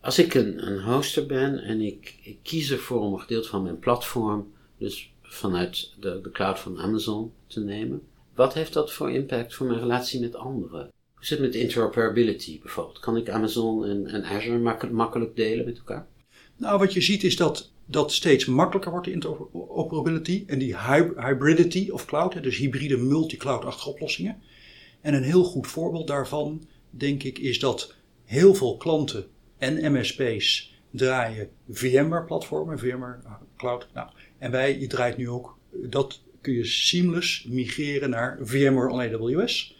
Als 0.00 0.18
ik 0.18 0.34
een, 0.34 0.66
een 0.66 0.82
hoster 0.82 1.26
ben 1.26 1.58
en 1.58 1.80
ik, 1.80 2.18
ik 2.22 2.38
kies 2.42 2.70
ervoor 2.70 3.00
om 3.00 3.12
een 3.12 3.20
gedeelte 3.20 3.48
van 3.48 3.62
mijn 3.62 3.78
platform, 3.78 4.52
dus 4.78 5.12
vanuit 5.22 5.94
de, 6.00 6.20
de 6.22 6.30
cloud 6.30 6.58
van 6.58 6.78
Amazon 6.78 7.32
te 7.46 7.60
nemen, 7.60 8.02
wat 8.34 8.54
heeft 8.54 8.72
dat 8.72 8.92
voor 8.92 9.10
impact 9.10 9.54
voor 9.54 9.66
mijn 9.66 9.80
relatie 9.80 10.20
met 10.20 10.34
anderen? 10.34 10.92
Hoe 11.14 11.26
zit 11.26 11.38
het 11.38 11.46
met 11.46 11.60
interoperability 11.60 12.60
bijvoorbeeld? 12.60 12.98
Kan 12.98 13.16
ik 13.16 13.30
Amazon 13.30 13.84
en, 13.84 14.06
en 14.06 14.24
Azure 14.24 14.88
makkelijk 14.90 15.36
delen 15.36 15.64
met 15.64 15.78
elkaar? 15.78 16.06
Nou, 16.56 16.78
wat 16.78 16.92
je 16.92 17.00
ziet 17.00 17.24
is 17.24 17.36
dat 17.36 17.70
dat 17.90 18.12
steeds 18.12 18.44
makkelijker 18.44 18.90
wordt, 18.90 19.06
de 19.06 19.12
interoperability 19.12 20.44
en 20.46 20.58
die 20.58 20.76
hybridity 21.16 21.88
of 21.90 22.04
cloud, 22.04 22.42
dus 22.42 22.56
hybride 22.56 22.96
multi-cloud-achtige 22.96 23.88
oplossingen. 23.88 24.42
En 25.00 25.14
een 25.14 25.22
heel 25.22 25.44
goed 25.44 25.66
voorbeeld 25.66 26.06
daarvan, 26.06 26.66
denk 26.90 27.22
ik, 27.22 27.38
is 27.38 27.58
dat 27.58 27.94
heel 28.24 28.54
veel 28.54 28.76
klanten 28.76 29.26
en 29.58 29.92
MSP's 29.92 30.74
draaien 30.90 31.50
VMware-platformen, 31.68 32.78
VMware 32.78 33.18
ah, 33.24 33.32
Cloud. 33.56 33.88
Nou, 33.94 34.08
en 34.38 34.50
wij, 34.50 34.86
draait 34.86 35.16
nu 35.16 35.28
ook, 35.28 35.58
dat 35.70 36.20
kun 36.40 36.52
je 36.52 36.64
seamless 36.64 37.44
migreren 37.44 38.10
naar 38.10 38.38
VMware 38.40 38.90
on 38.90 39.00
AWS. 39.00 39.76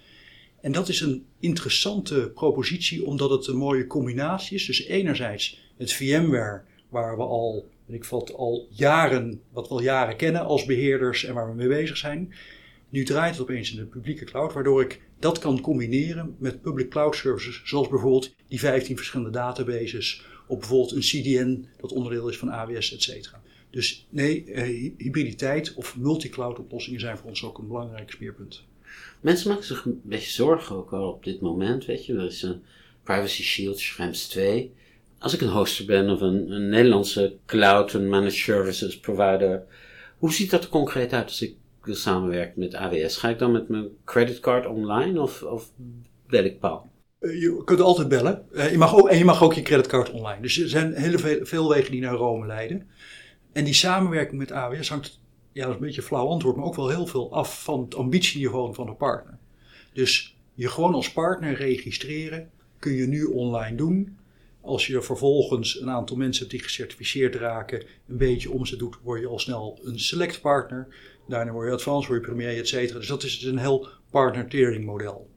En 0.60 0.72
dat 0.72 0.88
is 0.88 1.00
een 1.00 1.26
interessante 1.40 2.30
propositie, 2.34 3.04
omdat 3.04 3.30
het 3.30 3.46
een 3.46 3.56
mooie 3.56 3.86
combinatie 3.86 4.56
is. 4.56 4.66
Dus 4.66 4.84
enerzijds 4.84 5.72
het 5.76 5.92
VMware, 5.92 6.62
waar 6.88 7.16
we 7.16 7.22
al, 7.22 7.68
ik 7.94 8.04
vat, 8.04 8.34
al 8.34 8.68
jaren, 8.70 9.40
wat 9.50 9.68
we 9.68 9.74
al 9.74 9.82
jaren 9.82 10.16
kennen 10.16 10.44
als 10.44 10.64
beheerders 10.64 11.24
en 11.24 11.34
waar 11.34 11.48
we 11.48 11.54
mee 11.54 11.68
bezig 11.68 11.96
zijn. 11.96 12.34
Nu 12.88 13.04
draait 13.04 13.32
het 13.32 13.42
opeens 13.42 13.70
in 13.70 13.76
de 13.76 13.84
publieke 13.84 14.24
cloud, 14.24 14.52
waardoor 14.52 14.82
ik 14.82 15.00
dat 15.18 15.38
kan 15.38 15.60
combineren 15.60 16.36
met 16.38 16.62
public 16.62 16.88
cloud 16.88 17.16
services, 17.16 17.62
zoals 17.64 17.88
bijvoorbeeld 17.88 18.34
die 18.48 18.58
15 18.58 18.96
verschillende 18.96 19.32
databases, 19.32 20.26
op 20.46 20.58
bijvoorbeeld 20.58 20.92
een 20.92 21.00
CDN 21.00 21.66
dat 21.80 21.92
onderdeel 21.92 22.28
is 22.28 22.38
van 22.38 22.50
AWS, 22.50 22.92
et 22.92 23.02
cetera. 23.02 23.42
Dus 23.70 24.06
nee, 24.10 24.44
eh, 24.44 24.92
hybriditeit 24.96 25.74
of 25.74 25.96
multi-cloud 25.96 26.58
oplossingen 26.58 27.00
zijn 27.00 27.18
voor 27.18 27.28
ons 27.28 27.44
ook 27.44 27.58
een 27.58 27.66
belangrijk 27.66 28.10
speerpunt. 28.10 28.64
Mensen 29.20 29.48
maken 29.48 29.64
zich 29.64 29.84
een 29.84 30.00
beetje 30.04 30.30
zorgen 30.30 30.76
ook 30.76 30.92
al 30.92 31.12
op 31.12 31.24
dit 31.24 31.40
moment, 31.40 31.84
weet 31.84 32.06
je. 32.06 32.14
Er 32.14 32.26
is 32.26 32.42
een 32.42 32.62
Privacy 33.02 33.42
Shield, 33.42 33.78
Schrems 33.78 34.28
2. 34.28 34.72
Als 35.18 35.34
ik 35.34 35.40
een 35.40 35.48
hoster 35.48 35.84
ben 35.84 36.10
of 36.10 36.20
een, 36.20 36.50
een 36.50 36.68
Nederlandse 36.68 37.36
cloud, 37.46 37.92
een 37.92 38.08
managed 38.08 38.32
services 38.32 39.00
provider, 39.00 39.62
hoe 40.18 40.32
ziet 40.32 40.50
dat 40.50 40.64
er 40.64 40.70
concreet 40.70 41.12
uit 41.12 41.24
als 41.24 41.42
ik 41.42 41.56
samenwerk 41.82 42.56
met 42.56 42.74
AWS? 42.74 43.16
Ga 43.16 43.28
ik 43.28 43.38
dan 43.38 43.52
met 43.52 43.68
mijn 43.68 43.88
creditcard 44.04 44.66
online 44.66 45.20
of, 45.20 45.42
of 45.42 45.70
bel 46.26 46.44
ik 46.44 46.60
Paul? 46.60 46.90
Eh, 47.18 47.40
je 47.40 47.62
kunt 47.64 47.80
altijd 47.80 48.08
bellen. 48.08 48.46
Eh, 48.52 48.70
je 48.70 48.78
mag 48.78 48.94
ook, 48.94 49.08
en 49.08 49.18
je 49.18 49.24
mag 49.24 49.42
ook 49.42 49.54
je 49.54 49.62
creditcard 49.62 50.10
online. 50.10 50.42
Dus 50.42 50.58
er 50.58 50.68
zijn 50.68 50.94
hele 50.94 51.18
veel, 51.18 51.46
veel 51.46 51.68
wegen 51.68 51.90
die 51.90 52.00
naar 52.00 52.14
Rome 52.14 52.46
leiden. 52.46 52.86
En 53.52 53.64
die 53.64 53.74
samenwerking 53.74 54.38
met 54.38 54.52
AWS 54.52 54.88
hangt, 54.88 55.20
ja, 55.52 55.62
dat 55.62 55.68
is 55.68 55.74
een 55.74 55.86
beetje 55.86 56.00
een 56.00 56.06
flauw 56.06 56.28
antwoord, 56.28 56.56
maar 56.56 56.66
ook 56.66 56.76
wel 56.76 56.88
heel 56.88 57.06
veel 57.06 57.32
af 57.32 57.62
van 57.62 57.80
het 57.80 57.94
ambitieniveau 57.94 58.74
van 58.74 58.86
de 58.86 58.92
partner. 58.92 59.38
Dus 59.92 60.36
je 60.54 60.68
gewoon 60.68 60.94
als 60.94 61.12
partner 61.12 61.54
registreren 61.54 62.50
kun 62.78 62.92
je 62.92 63.06
nu 63.06 63.24
online 63.24 63.76
doen. 63.76 64.16
Als 64.60 64.86
je 64.86 65.02
vervolgens 65.02 65.80
een 65.80 65.90
aantal 65.90 66.16
mensen 66.16 66.48
die 66.48 66.62
gecertificeerd 66.62 67.34
raken, 67.34 67.84
een 68.08 68.16
beetje 68.16 68.50
omzet 68.50 68.78
doet, 68.78 68.96
word 69.02 69.20
je 69.20 69.26
al 69.26 69.38
snel 69.38 69.80
een 69.82 70.00
select 70.00 70.40
partner. 70.40 70.88
Daarna 71.28 71.52
word 71.52 71.66
je 71.66 71.74
advanced, 71.74 72.08
word 72.08 72.20
je 72.20 72.32
premier, 72.32 72.58
et 72.58 72.68
cetera. 72.68 72.98
Dus 72.98 73.08
dat 73.08 73.22
is 73.22 73.38
dus 73.38 73.50
een 73.50 73.58
heel 73.58 73.88
partner 74.10 74.80
model. 74.80 75.30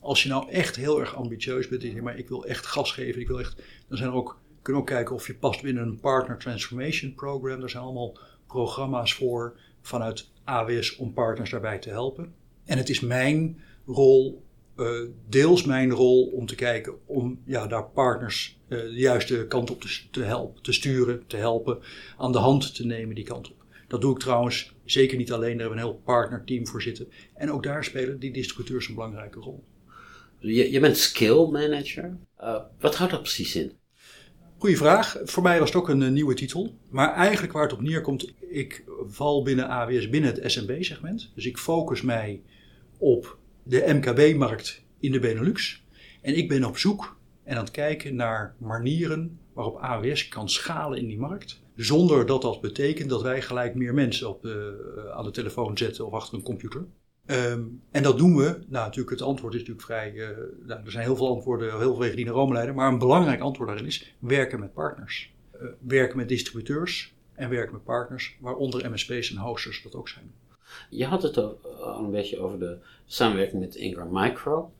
Als 0.00 0.22
je 0.22 0.28
nou 0.28 0.50
echt 0.50 0.76
heel 0.76 1.00
erg 1.00 1.14
ambitieus 1.14 1.68
bent 1.68 1.82
en 1.82 1.94
je 1.94 2.02
maar 2.02 2.18
ik 2.18 2.28
wil 2.28 2.44
echt 2.44 2.66
gas 2.66 2.92
geven, 2.92 3.20
ik 3.20 3.28
wil 3.28 3.40
echt, 3.40 3.62
dan 3.88 3.98
zijn 3.98 4.10
er 4.10 4.16
ook 4.16 4.40
kunnen 4.66 4.82
ook 4.82 4.88
kijken 4.88 5.14
of 5.14 5.26
je 5.26 5.34
past 5.34 5.62
binnen 5.62 5.82
een 5.82 6.00
Partner 6.00 6.38
Transformation 6.38 7.14
Program. 7.14 7.60
Daar 7.60 7.70
zijn 7.70 7.82
allemaal 7.82 8.18
programma's 8.46 9.14
voor 9.14 9.58
vanuit 9.80 10.30
AWS 10.44 10.96
om 10.96 11.12
partners 11.12 11.50
daarbij 11.50 11.78
te 11.78 11.90
helpen. 11.90 12.34
En 12.64 12.78
het 12.78 12.88
is 12.88 13.00
mijn 13.00 13.60
rol, 13.86 14.44
uh, 14.76 15.08
deels 15.28 15.64
mijn 15.64 15.90
rol, 15.90 16.26
om 16.26 16.46
te 16.46 16.54
kijken 16.54 16.94
om 17.06 17.40
ja, 17.44 17.66
daar 17.66 17.84
partners 17.84 18.58
uh, 18.68 18.80
de 18.80 18.90
juiste 18.90 19.46
kant 19.48 19.70
op 19.70 19.80
te, 19.80 20.00
te, 20.10 20.22
helpen, 20.22 20.62
te 20.62 20.72
sturen, 20.72 21.22
te 21.26 21.36
helpen, 21.36 21.78
aan 22.16 22.32
de 22.32 22.38
hand 22.38 22.74
te 22.74 22.86
nemen 22.86 23.14
die 23.14 23.24
kant 23.24 23.50
op. 23.50 23.64
Dat 23.88 24.00
doe 24.00 24.12
ik 24.12 24.18
trouwens 24.18 24.74
zeker 24.84 25.16
niet 25.16 25.32
alleen, 25.32 25.58
daar 25.58 25.60
hebben 25.60 25.76
we 25.78 25.82
een 25.84 25.90
heel 25.90 26.02
partnerteam 26.04 26.66
voor 26.66 26.82
zitten. 26.82 27.08
En 27.34 27.52
ook 27.52 27.62
daar 27.62 27.84
spelen 27.84 28.18
die 28.18 28.32
distributeurs 28.32 28.88
een 28.88 28.94
belangrijke 28.94 29.40
rol. 29.40 29.64
Je, 30.38 30.70
je 30.70 30.80
bent 30.80 30.96
skill 30.96 31.46
manager. 31.46 32.16
Uh, 32.40 32.60
wat 32.80 32.94
houdt 32.94 33.12
dat 33.12 33.22
precies 33.22 33.56
in? 33.56 33.72
Goeie 34.58 34.76
vraag. 34.76 35.16
Voor 35.24 35.42
mij 35.42 35.58
was 35.58 35.68
het 35.68 35.78
ook 35.78 35.88
een 35.88 36.02
eh, 36.02 36.10
nieuwe 36.10 36.34
titel. 36.34 36.74
Maar 36.90 37.12
eigenlijk 37.12 37.52
waar 37.52 37.62
het 37.62 37.72
op 37.72 37.80
neerkomt, 37.80 38.32
ik 38.50 38.84
val 39.06 39.42
binnen 39.42 39.68
AWS 39.68 40.08
binnen 40.08 40.34
het 40.34 40.52
SMB-segment. 40.52 41.30
Dus 41.34 41.46
ik 41.46 41.58
focus 41.58 42.02
mij 42.02 42.42
op 42.98 43.38
de 43.68 43.84
MKB-markt 43.94 44.82
in 45.00 45.12
de 45.12 45.18
Benelux. 45.18 45.84
En 46.22 46.36
ik 46.36 46.48
ben 46.48 46.64
op 46.64 46.78
zoek 46.78 47.16
en 47.44 47.56
aan 47.56 47.64
het 47.64 47.70
kijken 47.70 48.14
naar 48.14 48.54
manieren 48.58 49.38
waarop 49.52 49.76
AWS 49.76 50.28
kan 50.28 50.48
schalen 50.48 50.98
in 50.98 51.06
die 51.06 51.18
markt. 51.18 51.62
Zonder 51.76 52.26
dat 52.26 52.42
dat 52.42 52.60
betekent 52.60 53.10
dat 53.10 53.22
wij 53.22 53.42
gelijk 53.42 53.74
meer 53.74 53.94
mensen 53.94 54.28
op 54.28 54.44
eh, 54.44 54.52
aan 55.12 55.24
de 55.24 55.30
telefoon 55.30 55.78
zetten 55.78 56.06
of 56.06 56.12
achter 56.12 56.34
een 56.34 56.42
computer. 56.42 56.86
Um, 57.26 57.82
en 57.90 58.02
dat 58.02 58.18
doen 58.18 58.36
we. 58.36 58.44
Nou, 58.44 58.86
natuurlijk, 58.86 59.10
het 59.10 59.22
antwoord 59.22 59.54
is 59.54 59.60
natuurlijk 59.60 59.86
vrij. 59.86 60.12
Uh, 60.12 60.28
nou, 60.66 60.84
er 60.84 60.90
zijn 60.90 61.04
heel 61.04 61.16
veel 61.16 61.34
antwoorden, 61.34 61.70
heel 61.70 61.78
veel 61.78 61.98
wegen 61.98 62.16
die 62.16 62.24
naar 62.24 62.34
Rome 62.34 62.52
leiden. 62.52 62.74
Maar 62.74 62.92
een 62.92 62.98
belangrijk 62.98 63.40
antwoord 63.40 63.68
daarin 63.68 63.86
is 63.86 64.14
werken 64.18 64.60
met 64.60 64.72
partners. 64.72 65.34
Uh, 65.54 65.68
werken 65.80 66.16
met 66.16 66.28
distributeurs 66.28 67.14
en 67.34 67.50
werken 67.50 67.72
met 67.72 67.84
partners, 67.84 68.36
waaronder 68.40 68.90
MSP's 68.90 69.30
en 69.30 69.36
hosters 69.36 69.82
dat 69.82 69.94
ook 69.94 70.08
zijn. 70.08 70.32
Je 70.90 71.04
had 71.04 71.22
het 71.22 71.36
al 71.36 71.58
een 71.98 72.10
beetje 72.10 72.38
over 72.38 72.58
de 72.58 72.76
samenwerking 73.06 73.60
met 73.60 73.74
Ingram 73.74 74.08
Micro. 74.12 74.70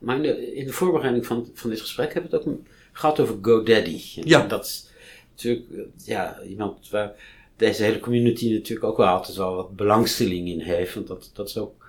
Maar 0.00 0.16
in 0.16 0.22
de, 0.22 0.54
in 0.54 0.66
de 0.66 0.72
voorbereiding 0.72 1.26
van, 1.26 1.50
van 1.54 1.70
dit 1.70 1.80
gesprek 1.80 2.12
hebben 2.12 2.30
we 2.30 2.36
het 2.36 2.46
ook 2.46 2.56
gehad 2.92 3.20
over 3.20 3.38
GoDaddy. 3.42 4.00
ja. 4.14 4.46
Dat 4.46 4.64
is 4.64 4.86
natuurlijk 5.30 5.66
ja, 6.04 6.42
iemand 6.42 6.90
waar 6.90 7.14
deze 7.56 7.82
hele 7.82 8.00
community 8.00 8.52
natuurlijk 8.52 8.86
ook 8.86 8.96
wel 8.96 9.06
altijd 9.06 9.36
wel 9.36 9.54
wat 9.54 9.76
belangstelling 9.76 10.48
in 10.48 10.60
heeft. 10.60 10.94
Want 10.94 11.06
dat, 11.06 11.30
dat 11.32 11.48
is 11.48 11.58
ook 11.58 11.81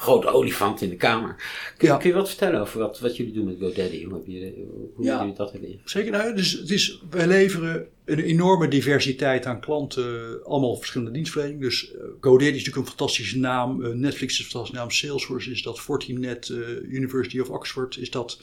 grote 0.00 0.28
olifant 0.28 0.80
in 0.80 0.88
de 0.88 0.96
kamer. 0.96 1.36
Kun, 1.76 1.98
kun, 1.98 2.08
je 2.08 2.14
wat 2.14 2.28
vertellen 2.28 2.60
over 2.60 2.78
wat, 2.78 3.00
wat 3.00 3.16
jullie 3.16 3.32
doen 3.32 3.44
met 3.44 3.56
GoDaddy? 3.60 4.04
Hoe, 4.04 4.14
heb 4.14 4.26
je, 4.26 4.66
hoe 4.94 5.04
ja, 5.04 5.18
jullie 5.18 5.34
dat 5.34 5.52
hebben 5.52 5.80
Zeker, 5.84 6.10
nou, 6.10 6.34
dus 6.34 6.52
het 6.52 6.70
is, 6.70 7.02
wij 7.10 7.26
leveren 7.26 7.86
een 8.04 8.18
enorme 8.18 8.68
diversiteit 8.68 9.46
aan 9.46 9.60
klanten, 9.60 10.38
allemaal 10.44 10.76
verschillende 10.76 11.12
dienstverleningen. 11.12 11.60
Dus 11.60 11.92
uh, 11.92 12.00
GoDaddy 12.20 12.44
is 12.44 12.50
natuurlijk 12.50 12.76
een 12.76 12.96
fantastische 12.96 13.38
naam, 13.38 13.80
uh, 13.82 13.88
Netflix 13.88 14.32
is 14.32 14.38
een 14.38 14.50
fantastische 14.50 14.80
naam, 14.80 14.90
Salesforce 14.90 15.50
is 15.50 15.62
dat, 15.62 15.80
Fortinet, 15.80 16.48
uh, 16.48 16.58
University 16.82 17.40
of 17.40 17.50
Oxford 17.50 17.96
is 17.96 18.10
dat, 18.10 18.40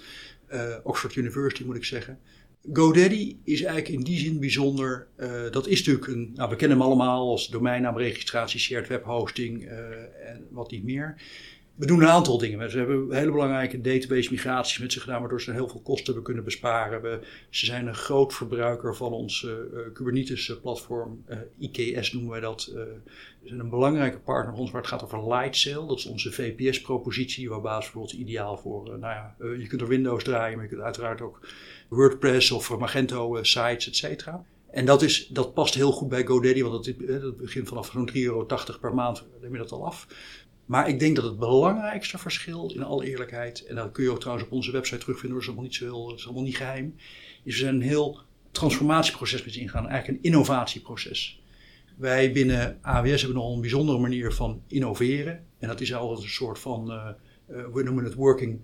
Oxford 0.84 1.16
University 1.16 1.64
moet 1.64 1.76
ik 1.76 1.86
zeggen. 1.86 2.20
GoDaddy 2.74 3.38
is 3.43 3.62
eigenlijk 3.62 3.97
in 3.97 4.03
die 4.03 4.19
zin 4.19 4.39
bijzonder. 4.39 5.07
Uh, 5.17 5.51
dat 5.51 5.67
is 5.67 5.77
natuurlijk 5.77 6.07
een, 6.07 6.31
nou, 6.36 6.50
we 6.50 6.55
kennen 6.55 6.77
hem 6.77 6.86
allemaal 6.86 7.29
als 7.29 7.47
domeinnaamregistratie, 7.47 8.59
shared 8.59 8.88
web 8.88 9.03
hosting 9.03 9.63
uh, 9.63 9.71
en 10.29 10.47
wat 10.50 10.71
niet 10.71 10.83
meer. 10.83 11.21
We 11.77 11.86
doen 11.86 12.01
een 12.01 12.07
aantal 12.07 12.38
dingen. 12.38 12.60
We 12.60 12.77
hebben 12.77 13.15
hele 13.15 13.31
belangrijke 13.31 13.81
database 13.81 14.31
migraties 14.31 14.77
met 14.77 14.93
zich 14.93 15.01
gedaan, 15.01 15.19
waardoor 15.19 15.41
ze 15.41 15.51
heel 15.51 15.69
veel 15.69 15.81
kosten 15.81 16.05
hebben 16.05 16.24
kunnen 16.24 16.43
besparen. 16.43 17.01
We, 17.01 17.19
ze 17.50 17.65
zijn 17.65 17.88
een 17.88 17.96
groot 17.96 18.34
verbruiker 18.34 18.96
van 18.96 19.12
ons 19.12 19.41
uh, 19.43 19.53
Kubernetes 19.93 20.60
platform, 20.62 21.24
IKS 21.57 22.13
noemen 22.13 22.31
wij 22.31 22.39
dat. 22.39 22.62
ze 22.62 23.01
zijn 23.43 23.60
een 23.60 23.69
belangrijke 23.69 24.19
partner 24.19 24.51
van 24.51 24.62
ons 24.62 24.72
waar 24.72 24.81
het 24.81 24.89
gaat 24.89 25.03
over 25.03 25.27
Lightsail. 25.27 25.88
Dat 25.88 25.98
is 25.98 26.05
onze 26.05 26.31
VPS 26.31 26.81
propositie, 26.81 27.50
waar 27.50 27.62
basis 27.62 27.91
bijvoorbeeld 27.91 28.22
ideaal 28.22 28.57
voor, 28.57 28.84
nou 28.86 29.00
ja, 29.00 29.36
je 29.39 29.67
kunt 29.67 29.81
er 29.81 29.88
Windows 29.88 30.24
draaien, 30.24 30.55
maar 30.55 30.65
je 30.65 30.72
kunt 30.72 30.84
uiteraard 30.84 31.22
ook 31.22 31.39
WordPress 31.88 32.51
of 32.51 32.77
Magento 32.77 33.36
eh, 33.36 33.43
sites, 33.43 33.88
et 33.88 33.96
cetera. 33.96 34.46
En 34.72 34.86
dat, 34.86 35.01
is, 35.01 35.27
dat 35.27 35.53
past 35.53 35.74
heel 35.74 35.91
goed 35.91 36.10
bij 36.10 36.25
GoDaddy, 36.25 36.63
want 36.63 36.86
dat, 36.86 36.96
eh, 36.96 37.22
dat 37.22 37.38
begint 37.38 37.67
vanaf 37.67 37.91
zo'n 37.91 38.10
3,80 38.12 38.15
euro 38.15 38.46
per 38.81 38.93
maand, 38.93 39.25
neem 39.41 39.51
je 39.51 39.57
dat 39.57 39.72
al 39.72 39.86
af. 39.86 40.07
Maar 40.67 40.89
ik 40.89 41.00
denk 41.00 41.15
dat 41.15 41.25
het 41.25 41.39
belangrijkste 41.39 42.17
verschil, 42.17 42.71
in 42.75 42.83
alle 42.83 43.05
eerlijkheid, 43.05 43.65
en 43.65 43.75
dat 43.75 43.91
kun 43.91 44.03
je 44.03 44.09
ook 44.09 44.19
trouwens 44.19 44.47
op 44.47 44.53
onze 44.53 44.71
website 44.71 44.97
terugvinden, 44.97 45.33
dat 45.33 45.41
is 45.41 45.47
allemaal 45.47 45.65
niet, 45.65 45.75
zo 45.75 45.86
heel, 45.86 46.13
is 46.13 46.25
allemaal 46.25 46.43
niet 46.43 46.57
geheim, 46.57 46.95
is 47.43 47.53
we 47.53 47.59
zijn 47.59 47.75
een 47.75 47.81
heel 47.81 48.19
transformatieproces 48.51 49.43
met 49.43 49.55
ingaan, 49.55 49.88
eigenlijk 49.88 50.17
een 50.17 50.31
innovatieproces. 50.31 51.41
Wij 51.97 52.31
binnen 52.31 52.77
AWS 52.81 53.21
hebben 53.21 53.41
nog 53.41 53.55
een 53.55 53.62
bijzondere 53.62 54.00
manier 54.00 54.33
van 54.33 54.62
innoveren. 54.67 55.45
En 55.59 55.67
dat 55.67 55.81
is 55.81 55.93
altijd 55.93 56.24
een 56.24 56.33
soort 56.33 56.59
van, 56.59 56.91
uh, 56.91 57.09
uh, 57.50 57.65
we 57.74 57.83
noemen 57.83 58.03
het 58.03 58.13
working 58.13 58.59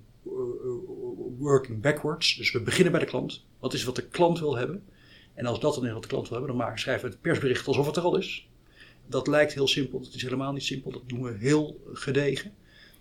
working 1.38 1.82
backwards. 1.82 2.36
Dus 2.36 2.52
we 2.52 2.62
beginnen 2.62 2.92
bij 2.92 3.02
de 3.02 3.08
klant. 3.08 3.46
Wat 3.60 3.74
is 3.74 3.84
wat 3.84 3.96
de 3.96 4.08
klant 4.08 4.40
wil 4.40 4.58
hebben? 4.58 4.84
En 5.34 5.46
als 5.46 5.60
dat 5.60 5.76
dan 5.76 5.86
is 5.86 5.92
wat 5.92 6.02
de 6.02 6.08
klant 6.08 6.30
wil 6.30 6.38
hebben, 6.38 6.58
dan 6.58 6.66
maken, 6.66 6.80
schrijven 6.80 7.06
we 7.06 7.12
het 7.12 7.22
persbericht 7.22 7.68
alsof 7.68 7.86
het 7.86 7.96
er 7.96 8.04
al 8.04 8.18
is. 8.18 8.50
Dat 9.08 9.28
lijkt 9.28 9.54
heel 9.54 9.68
simpel, 9.68 10.00
dat 10.00 10.14
is 10.14 10.22
helemaal 10.22 10.54
niet 10.54 10.64
simpel. 10.64 10.92
Dat 10.92 11.10
doen 11.10 11.22
we 11.22 11.38
heel 11.38 11.82
gedegen. 11.94 12.54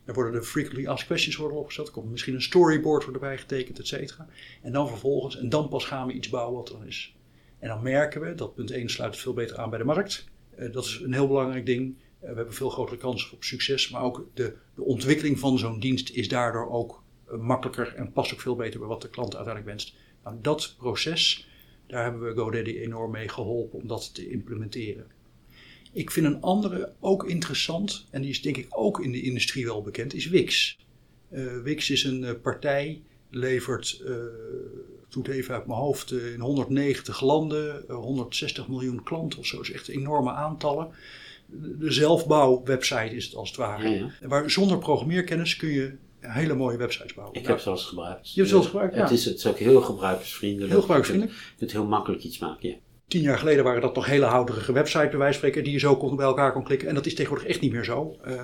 Daar 0.04 0.14
worden 0.14 0.32
de 0.32 0.42
frequently 0.42 0.86
asked 0.86 1.06
questions 1.06 1.36
worden 1.36 1.58
opgesteld. 1.58 1.86
Er 1.86 1.92
komt 1.92 2.10
misschien 2.10 2.34
een 2.34 2.42
storyboard 2.42 3.02
wordt 3.02 3.20
erbij 3.20 3.38
getekend, 3.38 3.78
et 3.78 3.86
cetera. 3.86 4.28
En 4.62 4.72
dan 4.72 4.88
vervolgens, 4.88 5.38
en 5.38 5.48
dan 5.48 5.68
pas 5.68 5.84
gaan 5.84 6.06
we 6.06 6.12
iets 6.12 6.28
bouwen 6.28 6.54
wat 6.54 6.68
er 6.68 6.86
is. 6.86 7.14
En 7.58 7.68
dan 7.68 7.82
merken 7.82 8.20
we, 8.20 8.34
dat 8.34 8.54
punt 8.54 8.70
1 8.70 8.88
sluit 8.88 9.16
veel 9.16 9.32
beter 9.32 9.56
aan 9.56 9.70
bij 9.70 9.78
de 9.78 9.84
markt. 9.84 10.24
Uh, 10.58 10.72
dat 10.72 10.84
is 10.84 11.00
een 11.02 11.12
heel 11.12 11.26
belangrijk 11.26 11.66
ding. 11.66 11.94
Uh, 11.94 12.28
we 12.30 12.36
hebben 12.36 12.54
veel 12.54 12.70
grotere 12.70 12.98
kans 12.98 13.30
op 13.30 13.44
succes. 13.44 13.90
Maar 13.90 14.02
ook 14.02 14.26
de, 14.34 14.56
de 14.74 14.82
ontwikkeling 14.82 15.38
van 15.38 15.58
zo'n 15.58 15.80
dienst 15.80 16.10
is 16.10 16.28
daardoor 16.28 16.70
ook 16.70 17.02
uh, 17.30 17.38
makkelijker 17.38 17.94
en 17.94 18.12
past 18.12 18.32
ook 18.32 18.40
veel 18.40 18.56
beter 18.56 18.78
bij 18.78 18.88
wat 18.88 19.02
de 19.02 19.10
klant 19.10 19.36
uiteindelijk 19.36 19.76
wenst. 19.76 19.94
Nou, 20.24 20.36
dat 20.40 20.74
proces, 20.78 21.48
daar 21.86 22.02
hebben 22.02 22.22
we 22.22 22.40
GoDaddy 22.40 22.70
enorm 22.70 23.10
mee 23.10 23.28
geholpen 23.28 23.78
om 23.78 23.88
dat 23.88 24.14
te 24.14 24.30
implementeren. 24.30 25.06
Ik 25.92 26.10
vind 26.10 26.26
een 26.26 26.40
andere 26.40 26.92
ook 27.00 27.28
interessant, 27.28 28.06
en 28.10 28.20
die 28.20 28.30
is 28.30 28.42
denk 28.42 28.56
ik 28.56 28.66
ook 28.70 29.00
in 29.00 29.12
de 29.12 29.22
industrie 29.22 29.64
wel 29.64 29.82
bekend, 29.82 30.14
is 30.14 30.28
Wix. 30.28 30.78
Uh, 31.32 31.62
Wix 31.62 31.90
is 31.90 32.04
een 32.04 32.22
uh, 32.22 32.30
partij, 32.42 33.02
levert, 33.30 34.02
uh, 34.04 34.16
doet 35.08 35.28
even 35.28 35.54
uit 35.54 35.66
mijn 35.66 35.78
hoofd, 35.78 36.12
in 36.12 36.40
190 36.40 37.20
landen, 37.20 37.84
160 37.88 38.68
miljoen 38.68 39.02
klanten 39.02 39.38
of 39.38 39.46
zo, 39.46 39.60
is 39.60 39.72
echt 39.72 39.88
enorme 39.88 40.30
aantallen. 40.30 40.88
De 41.78 41.90
zelfbouwwebsite 41.90 43.16
is 43.16 43.24
het 43.24 43.34
als 43.34 43.48
het 43.48 43.58
ware. 43.58 43.88
Ja, 43.88 44.12
ja. 44.20 44.28
Waar 44.28 44.50
zonder 44.50 44.78
programmeerkennis 44.78 45.56
kun 45.56 45.68
je 45.68 45.96
hele 46.20 46.54
mooie 46.54 46.76
websites 46.76 47.14
bouwen. 47.14 47.40
Ik 47.40 47.46
heb 47.46 47.58
ze 47.58 47.68
al 47.68 47.74
eens 47.74 47.84
gebruikt. 47.84 48.32
Je 48.32 48.40
hebt 48.40 48.48
ze 48.48 48.56
al 48.56 48.62
gebruikt, 48.62 48.94
ja. 48.94 49.02
Het 49.02 49.10
is, 49.10 49.24
het 49.24 49.36
is 49.36 49.46
ook 49.46 49.58
heel 49.58 49.80
gebruikersvriendelijk. 49.80 50.70
Heel 50.70 50.80
gebruikersvriendelijk. 50.80 51.40
Je 51.50 51.56
kunt 51.58 51.72
heel 51.72 51.86
makkelijk 51.86 52.22
iets 52.22 52.38
maken, 52.38 52.68
ja. 52.68 52.76
Tien 53.12 53.22
jaar 53.22 53.38
geleden 53.38 53.64
waren 53.64 53.80
dat 53.80 53.94
nog 53.94 54.06
hele 54.06 54.24
houderige 54.24 54.72
websites, 54.72 55.08
bij 55.08 55.18
wijze 55.18 55.36
spreken, 55.36 55.64
die 55.64 55.72
je 55.72 55.78
zo 55.78 55.96
kon, 55.96 56.16
bij 56.16 56.26
elkaar 56.26 56.52
kon 56.52 56.64
klikken. 56.64 56.88
En 56.88 56.94
dat 56.94 57.06
is 57.06 57.14
tegenwoordig 57.14 57.48
echt 57.48 57.60
niet 57.60 57.72
meer 57.72 57.84
zo. 57.84 58.16
Uh, 58.26 58.42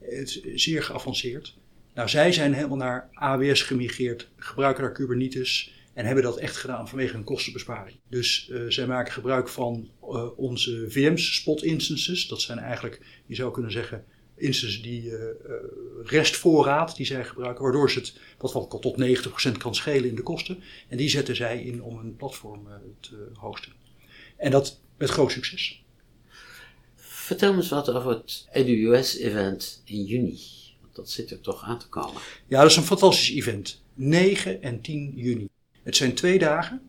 het 0.00 0.40
is 0.42 0.42
zeer 0.54 0.82
geavanceerd. 0.82 1.56
Nou, 1.94 2.08
zij 2.08 2.32
zijn 2.32 2.52
helemaal 2.52 2.76
naar 2.76 3.08
AWS 3.12 3.62
gemigreerd, 3.62 4.28
gebruiken 4.36 4.82
daar 4.82 4.92
Kubernetes 4.92 5.72
en 5.94 6.04
hebben 6.04 6.24
dat 6.24 6.38
echt 6.38 6.56
gedaan 6.56 6.88
vanwege 6.88 7.16
een 7.16 7.24
kostenbesparing. 7.24 7.96
Dus 8.08 8.48
uh, 8.52 8.62
zij 8.68 8.86
maken 8.86 9.12
gebruik 9.12 9.48
van 9.48 9.90
uh, 10.02 10.38
onze 10.38 10.84
VM's, 10.88 11.34
spot 11.34 11.62
instances. 11.62 12.28
Dat 12.28 12.40
zijn 12.40 12.58
eigenlijk, 12.58 13.00
je 13.26 13.34
zou 13.34 13.52
kunnen 13.52 13.72
zeggen, 13.72 14.04
instances 14.36 14.82
die 14.82 15.12
restvoorraad 16.04 16.96
die 16.96 17.06
zij 17.06 17.24
gebruiken, 17.24 17.62
waardoor 17.62 17.90
ze 17.90 17.98
het 17.98 18.18
wat, 18.38 18.52
wat 18.52 18.82
tot 18.82 19.02
90% 19.54 19.56
kan 19.58 19.74
schelen 19.74 20.08
in 20.08 20.16
de 20.16 20.22
kosten. 20.22 20.62
En 20.88 20.96
die 20.96 21.08
zetten 21.08 21.36
zij 21.36 21.62
in 21.62 21.82
om 21.82 21.98
een 21.98 22.16
platform 22.16 22.68
te 23.00 23.28
hosten. 23.34 23.75
En 24.36 24.50
dat 24.50 24.80
met 24.98 25.10
groot 25.10 25.32
succes. 25.32 25.84
Vertel 26.96 27.52
me 27.52 27.58
eens 27.58 27.68
wat 27.68 27.90
over 27.90 28.10
het 28.10 28.48
EduUS-event 28.52 29.82
in 29.84 30.04
juni. 30.04 30.40
Want 30.80 30.94
dat 30.94 31.10
zit 31.10 31.30
er 31.30 31.40
toch 31.40 31.62
aan 31.62 31.78
te 31.78 31.88
komen. 31.88 32.22
Ja, 32.46 32.60
dat 32.60 32.70
is 32.70 32.76
een 32.76 32.82
fantastisch 32.82 33.30
event. 33.30 33.82
9 33.94 34.62
en 34.62 34.80
10 34.80 35.12
juni. 35.14 35.48
Het 35.82 35.96
zijn 35.96 36.14
twee 36.14 36.38
dagen. 36.38 36.82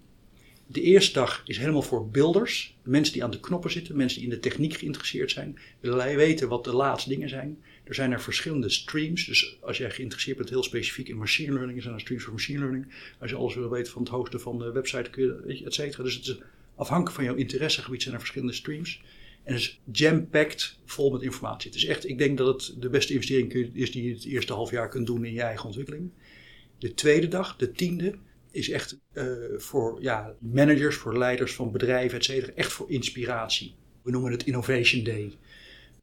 De 0.69 0.81
eerste 0.81 1.13
dag 1.13 1.43
is 1.45 1.57
helemaal 1.57 1.81
voor 1.81 2.09
builders. 2.09 2.75
Mensen 2.83 3.13
die 3.13 3.23
aan 3.23 3.31
de 3.31 3.39
knoppen 3.39 3.71
zitten, 3.71 3.95
mensen 3.95 4.19
die 4.19 4.29
in 4.29 4.33
de 4.35 4.41
techniek 4.41 4.73
geïnteresseerd 4.73 5.31
zijn. 5.31 5.59
Willen 5.79 6.15
weten 6.15 6.47
wat 6.47 6.63
de 6.63 6.73
laatste 6.73 7.09
dingen 7.09 7.29
zijn. 7.29 7.63
Er 7.83 7.95
zijn 7.95 8.11
er 8.11 8.21
verschillende 8.21 8.69
streams. 8.69 9.25
Dus 9.25 9.57
als 9.61 9.77
jij 9.77 9.91
geïnteresseerd 9.91 10.37
bent 10.37 10.49
heel 10.49 10.63
specifiek 10.63 11.07
in 11.07 11.17
machine 11.17 11.53
learning, 11.53 11.81
zijn 11.81 11.93
er 11.93 11.99
streams 11.99 12.23
voor 12.23 12.33
machine 12.33 12.59
learning. 12.59 12.87
Als 13.19 13.29
je 13.29 13.35
alles 13.35 13.55
wil 13.55 13.69
weten 13.69 13.91
van 13.91 14.01
het 14.01 14.11
hosten 14.11 14.41
van 14.41 14.57
de 14.59 14.71
website, 14.71 15.09
kun 15.09 15.23
je, 15.23 15.63
et 15.65 15.73
cetera. 15.73 16.03
Dus 16.03 16.13
het 16.15 16.27
is 16.27 16.37
afhankelijk 16.77 17.15
van 17.15 17.23
jouw 17.23 17.35
interessegebied 17.35 18.01
zijn 18.01 18.13
er 18.13 18.19
verschillende 18.19 18.53
streams. 18.53 19.01
En 19.43 19.53
het 19.53 19.61
is 19.61 19.81
jam-packed 19.91 20.79
vol 20.85 21.11
met 21.11 21.21
informatie. 21.21 21.69
Het 21.69 21.79
is 21.79 21.85
echt, 21.85 22.07
ik 22.07 22.17
denk 22.17 22.37
dat 22.37 22.47
het 22.47 22.81
de 22.81 22.89
beste 22.89 23.13
investering 23.13 23.53
is 23.73 23.91
die 23.91 24.03
je 24.03 24.13
het 24.13 24.25
eerste 24.25 24.53
half 24.53 24.71
jaar 24.71 24.89
kunt 24.89 25.05
doen 25.05 25.25
in 25.25 25.33
je 25.33 25.41
eigen 25.41 25.65
ontwikkeling. 25.65 26.11
De 26.79 26.93
tweede 26.93 27.27
dag, 27.27 27.55
de 27.55 27.71
tiende, 27.71 28.15
is 28.51 28.69
echt 28.69 28.99
uh, 29.13 29.25
voor 29.57 30.01
ja, 30.01 30.35
managers, 30.39 30.95
voor 30.95 31.17
leiders 31.17 31.53
van 31.53 31.71
bedrijven, 31.71 32.17
et 32.17 32.23
cetera, 32.23 32.51
echt 32.55 32.71
voor 32.71 32.91
inspiratie. 32.91 33.75
We 34.03 34.11
noemen 34.11 34.31
het 34.31 34.43
Innovation 34.43 35.03
Day. 35.03 35.37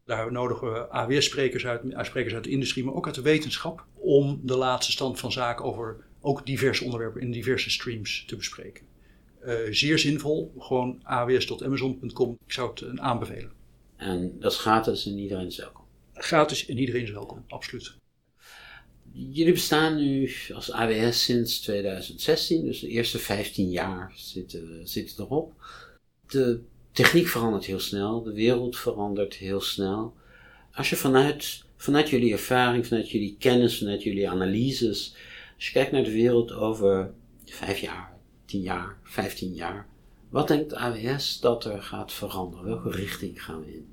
Daar 0.04 0.32
nodigen 0.32 0.72
we 0.72 0.88
AWS-sprekers 0.88 1.66
uit, 1.66 1.82
sprekers 2.06 2.34
uit 2.34 2.44
de 2.44 2.50
industrie, 2.50 2.84
maar 2.84 2.94
ook 2.94 3.06
uit 3.06 3.14
de 3.14 3.22
wetenschap, 3.22 3.86
om 3.94 4.40
de 4.42 4.56
laatste 4.56 4.92
stand 4.92 5.18
van 5.18 5.32
zaken 5.32 5.64
over 5.64 5.96
ook 6.20 6.46
diverse 6.46 6.84
onderwerpen 6.84 7.20
in 7.20 7.30
diverse 7.30 7.70
streams 7.70 8.24
te 8.26 8.36
bespreken. 8.36 8.84
Uh, 9.46 9.54
zeer 9.70 9.98
zinvol. 9.98 10.52
Gewoon 10.58 11.00
aws.amazon.com. 11.02 12.38
Ik 12.46 12.52
zou 12.52 12.70
het 12.70 12.98
aanbevelen. 12.98 13.52
En 13.96 14.36
dat 14.40 14.52
is 14.52 14.58
gratis 14.58 15.06
en 15.06 15.18
iedereen 15.18 15.46
is 15.46 15.56
welkom? 15.56 15.84
Gratis 16.14 16.66
en 16.66 16.78
iedereen 16.78 17.02
is 17.02 17.10
welkom, 17.10 17.44
absoluut. 17.48 17.94
Jullie 19.12 19.52
bestaan 19.52 19.96
nu 19.96 20.32
als 20.54 20.72
AWS 20.72 21.24
sinds 21.24 21.60
2016, 21.60 22.64
dus 22.64 22.80
de 22.80 22.88
eerste 22.88 23.18
15 23.18 23.70
jaar 23.70 24.12
zitten, 24.16 24.88
zitten 24.88 25.24
erop. 25.24 25.52
De 26.26 26.60
techniek 26.92 27.26
verandert 27.26 27.64
heel 27.64 27.80
snel, 27.80 28.22
de 28.22 28.32
wereld 28.32 28.78
verandert 28.78 29.34
heel 29.34 29.60
snel. 29.60 30.14
Als 30.72 30.90
je 30.90 30.96
vanuit, 30.96 31.64
vanuit 31.76 32.08
jullie 32.08 32.32
ervaring, 32.32 32.86
vanuit 32.86 33.10
jullie 33.10 33.36
kennis, 33.38 33.78
vanuit 33.78 34.02
jullie 34.02 34.30
analyses, 34.30 35.16
als 35.54 35.66
je 35.66 35.72
kijkt 35.72 35.92
naar 35.92 36.04
de 36.04 36.12
wereld 36.12 36.52
over 36.52 37.14
vijf 37.44 37.78
jaar, 37.78 38.13
10 38.54 38.62
jaar, 38.62 38.96
15 39.02 39.54
jaar. 39.54 39.86
Wat 40.28 40.48
denkt 40.48 40.74
AWS 40.74 41.40
dat 41.40 41.64
er 41.64 41.82
gaat 41.82 42.12
veranderen? 42.12 42.64
Welke 42.64 42.90
richting 42.90 43.44
gaan 43.44 43.60
we 43.60 43.74
in? 43.74 43.86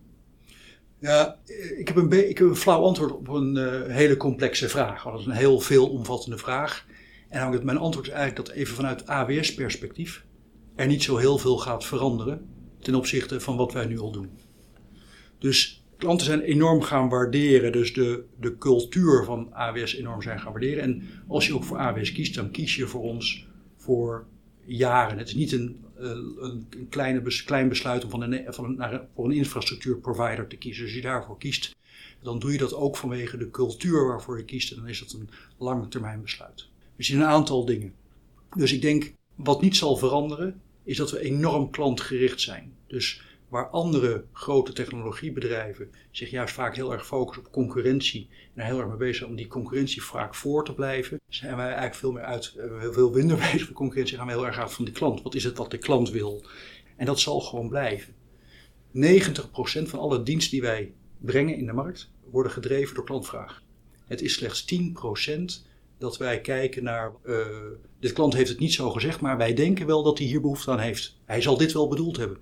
Ja, 1.00 1.39
ik 1.78 1.88
heb 1.88 1.97
een, 1.97 2.30
ik 2.30 2.39
een 2.39 2.56
flauw 2.56 2.84
antwoord 2.84 3.12
op 3.12 3.28
een 3.28 3.56
uh, 3.56 3.95
hele 3.95 4.17
complexe 4.17 4.69
vraag. 4.69 5.04
Dat 5.04 5.19
is 5.19 5.26
een 5.26 5.32
heel 5.32 5.60
veelomvattende 5.60 6.38
vraag. 6.38 6.86
En 7.30 7.65
mijn 7.65 7.78
antwoord 7.78 8.08
is 8.08 8.13
eigenlijk 8.13 8.47
dat 8.47 8.56
even 8.56 8.76
vanuit 8.76 9.08
AWS-perspectief 9.08 10.26
er 10.76 10.88
niet 10.88 11.04
zo 11.04 11.17
heel 11.17 11.38
veel 11.38 11.58
gaat 11.58 11.86
veranderen 11.86 12.50
ten 12.80 12.95
opzichte 12.95 13.39
van 13.39 13.58
wat 13.58 13.74
wij 13.74 13.86
nu 13.86 14.00
al 14.00 14.12
doen. 14.12 14.30
Dus 15.38 15.86
klanten 15.97 16.26
zijn 16.26 16.41
enorm 16.41 16.82
gaan 16.82 17.10
waarderen, 17.10 17.71
dus 17.71 17.93
de, 17.93 18.24
de 18.39 18.58
cultuur 18.58 19.24
van 19.24 19.54
AWS 19.54 19.95
enorm 19.95 20.21
zijn 20.21 20.39
gaan 20.39 20.52
waarderen. 20.52 20.84
En 20.84 21.04
als 21.28 21.47
je 21.47 21.56
ook 21.56 21.63
voor 21.63 21.78
AWS 21.78 22.12
kiest, 22.12 22.36
dan 22.36 22.52
kies 22.52 22.76
je 22.76 22.88
voor 22.88 23.02
ons 23.02 23.50
voor 23.78 24.30
jaren. 24.65 25.17
Het 25.17 25.28
is 25.28 25.36
niet 25.36 25.52
een, 25.52 25.86
eh, 25.97 26.10
een, 26.10 26.67
een 26.69 26.88
kleine, 26.89 27.43
klein 27.45 27.69
besluit 27.69 28.04
om 28.04 28.10
van 28.10 28.21
een, 28.21 28.54
van 28.54 28.65
een, 28.65 28.76
naar, 28.76 29.08
voor 29.15 29.26
een 29.26 29.32
infrastructuurprovider 29.32 30.47
te 30.47 30.58
kiezen. 30.58 30.84
Als 30.84 30.93
je 30.93 31.02
daarvoor 31.02 31.38
kiest, 31.38 31.76
dan 32.21 32.39
doe 32.39 32.52
je 32.52 32.58
dat 32.58 32.74
ook 32.74 32.97
vanwege 32.97 33.38
de 33.38 33.50
cultuur 33.50 34.08
waarvoor 34.08 34.38
je 34.38 34.45
kiest. 34.45 34.71
En 34.71 34.78
dan 34.78 34.88
is 34.88 35.00
dat 35.00 35.12
een 35.12 35.30
lange 35.58 35.88
termijn 35.88 36.21
besluit. 36.21 36.67
We 36.95 37.04
zien 37.04 37.19
een 37.19 37.26
aantal 37.26 37.65
dingen. 37.65 37.93
Dus 38.56 38.74
ik 38.74 38.82
denk, 38.82 39.13
wat 39.36 39.62
niet 39.62 39.76
zal 39.76 39.97
veranderen, 39.97 40.62
is 40.84 40.97
dat 40.97 41.12
we 41.12 41.19
enorm 41.19 41.69
klantgericht 41.69 42.41
zijn. 42.41 42.74
Dus 42.88 43.21
waar 43.52 43.70
andere 43.70 44.26
grote 44.34 44.74
technologiebedrijven 44.74 45.90
zich 46.12 46.30
juist 46.30 46.54
vaak 46.54 46.76
heel 46.76 46.92
erg 46.92 47.06
focussen 47.06 47.46
op 47.46 47.52
concurrentie 47.52 48.30
en 48.54 48.66
heel 48.66 48.80
erg 48.80 48.88
mee 48.88 48.98
bezig 48.98 49.16
zijn 49.16 49.30
om 49.30 49.36
die 49.36 49.48
concurrentie 49.48 50.04
vaak 50.04 50.36
voor 50.36 50.66
te 50.66 50.74
blijven, 50.74 51.20
zijn 51.28 51.56
wij 51.56 51.66
eigenlijk 51.66 51.96
veel 51.96 52.12
meer 52.12 52.24
uit, 52.24 52.54
eh, 52.58 52.92
veel 52.92 53.12
minder 53.12 53.38
bezig 53.52 53.68
met 53.68 53.72
concurrentie, 53.74 54.18
gaan 54.18 54.26
we 54.26 54.32
heel 54.32 54.46
erg 54.46 54.58
uit 54.58 54.74
van 54.74 54.86
die 54.86 54.94
klant. 54.94 55.22
Wat 55.22 55.36
is 55.36 55.44
het 55.44 55.58
wat 55.58 55.72
de 55.72 55.78
klant 55.78 56.10
wil? 56.10 56.46
En 56.96 57.06
dat 57.06 57.20
zal 57.20 57.40
gewoon 57.40 57.70
blijven. 57.70 58.14
90% 58.92 59.90
van 59.90 60.00
alle 60.00 60.24
diensten 60.24 60.52
die 60.52 60.62
wij 60.62 60.94
brengen 61.18 61.58
in 61.58 61.66
de 61.66 61.74
markt 61.74 62.12
worden 62.30 62.52
gedreven 62.52 62.96
door 62.96 63.06
klantvraag. 63.06 63.64
Het 64.08 64.22
is 64.22 64.34
slechts 64.34 64.66
10% 64.66 65.66
dat 65.98 66.18
wij 66.18 66.42
kijken 66.42 66.84
naar, 66.84 67.12
uh, 67.26 67.38
dit 68.00 68.14
klant 68.14 68.34
heeft 68.34 68.50
het 68.50 68.60
niet 68.60 68.74
zo 68.74 68.90
gezegd, 68.90 69.22
maar 69.22 69.38
wij 69.38 69.54
denken 69.54 69.86
wel 69.86 70.04
dat 70.04 70.18
hij 70.18 70.28
hier 70.28 70.42
behoefte 70.42 70.72
aan 70.72 70.80
heeft. 70.80 71.18
Hij 71.26 71.42
zal 71.42 71.58
dit 71.58 71.72
wel 71.72 71.88
bedoeld 71.88 72.18
hebben. 72.18 72.38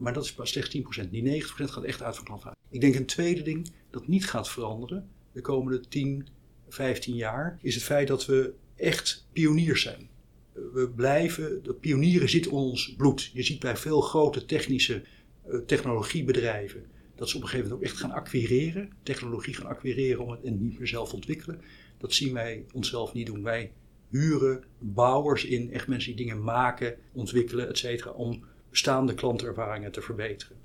Maar 0.00 0.12
dat 0.12 0.24
is 0.24 0.32
pas 0.32 0.50
slechts 0.50 0.76
10%. 0.76 1.10
Die 1.10 1.42
90% 1.42 1.46
gaat 1.46 1.84
echt 1.84 2.02
uit 2.02 2.16
van 2.16 2.24
klantvraag. 2.24 2.54
Ik 2.70 2.80
denk 2.80 2.94
een 2.94 3.06
tweede 3.06 3.42
ding 3.42 3.70
dat 3.90 4.06
niet 4.06 4.26
gaat 4.26 4.48
veranderen 4.48 5.08
de 5.32 5.40
komende 5.40 5.80
10, 5.80 6.26
15 6.68 7.14
jaar, 7.14 7.58
is 7.62 7.74
het 7.74 7.84
feit 7.84 8.08
dat 8.08 8.26
we 8.26 8.54
echt 8.76 9.26
pioniers 9.32 9.82
zijn. 9.82 10.08
We 10.52 10.90
blijven, 10.96 11.62
de 11.62 11.74
pionieren 11.74 12.28
zitten 12.28 12.50
in 12.50 12.56
ons 12.56 12.94
bloed. 12.96 13.30
Je 13.32 13.42
ziet 13.42 13.60
bij 13.60 13.76
veel 13.76 14.00
grote 14.00 14.44
technische 14.44 15.02
uh, 15.48 15.58
technologiebedrijven 15.58 16.84
dat 17.14 17.28
ze 17.28 17.36
op 17.36 17.42
een 17.42 17.48
gegeven 17.48 17.70
moment 17.70 17.86
ook 17.86 17.92
echt 17.92 18.00
gaan 18.00 18.16
acquireren, 18.16 18.90
technologie 19.02 19.54
gaan 19.54 19.66
acquireren 19.66 20.24
om 20.24 20.30
het 20.30 20.42
en 20.42 20.62
niet 20.62 20.78
meer 20.78 20.88
zelf 20.88 21.12
ontwikkelen. 21.12 21.60
Dat 21.98 22.12
zien 22.12 22.32
wij 22.32 22.64
onszelf 22.72 23.12
niet 23.12 23.26
doen. 23.26 23.42
Wij 23.42 23.72
huren 24.10 24.64
bouwers 24.78 25.44
in, 25.44 25.72
echt 25.72 25.88
mensen 25.88 26.16
die 26.16 26.26
dingen 26.26 26.42
maken, 26.42 26.96
ontwikkelen, 27.12 27.68
et 27.68 27.78
cetera, 27.78 28.10
om 28.10 28.44
bestaande 28.70 29.14
klantervaringen 29.14 29.92
te 29.92 30.00
verbeteren. 30.00 30.56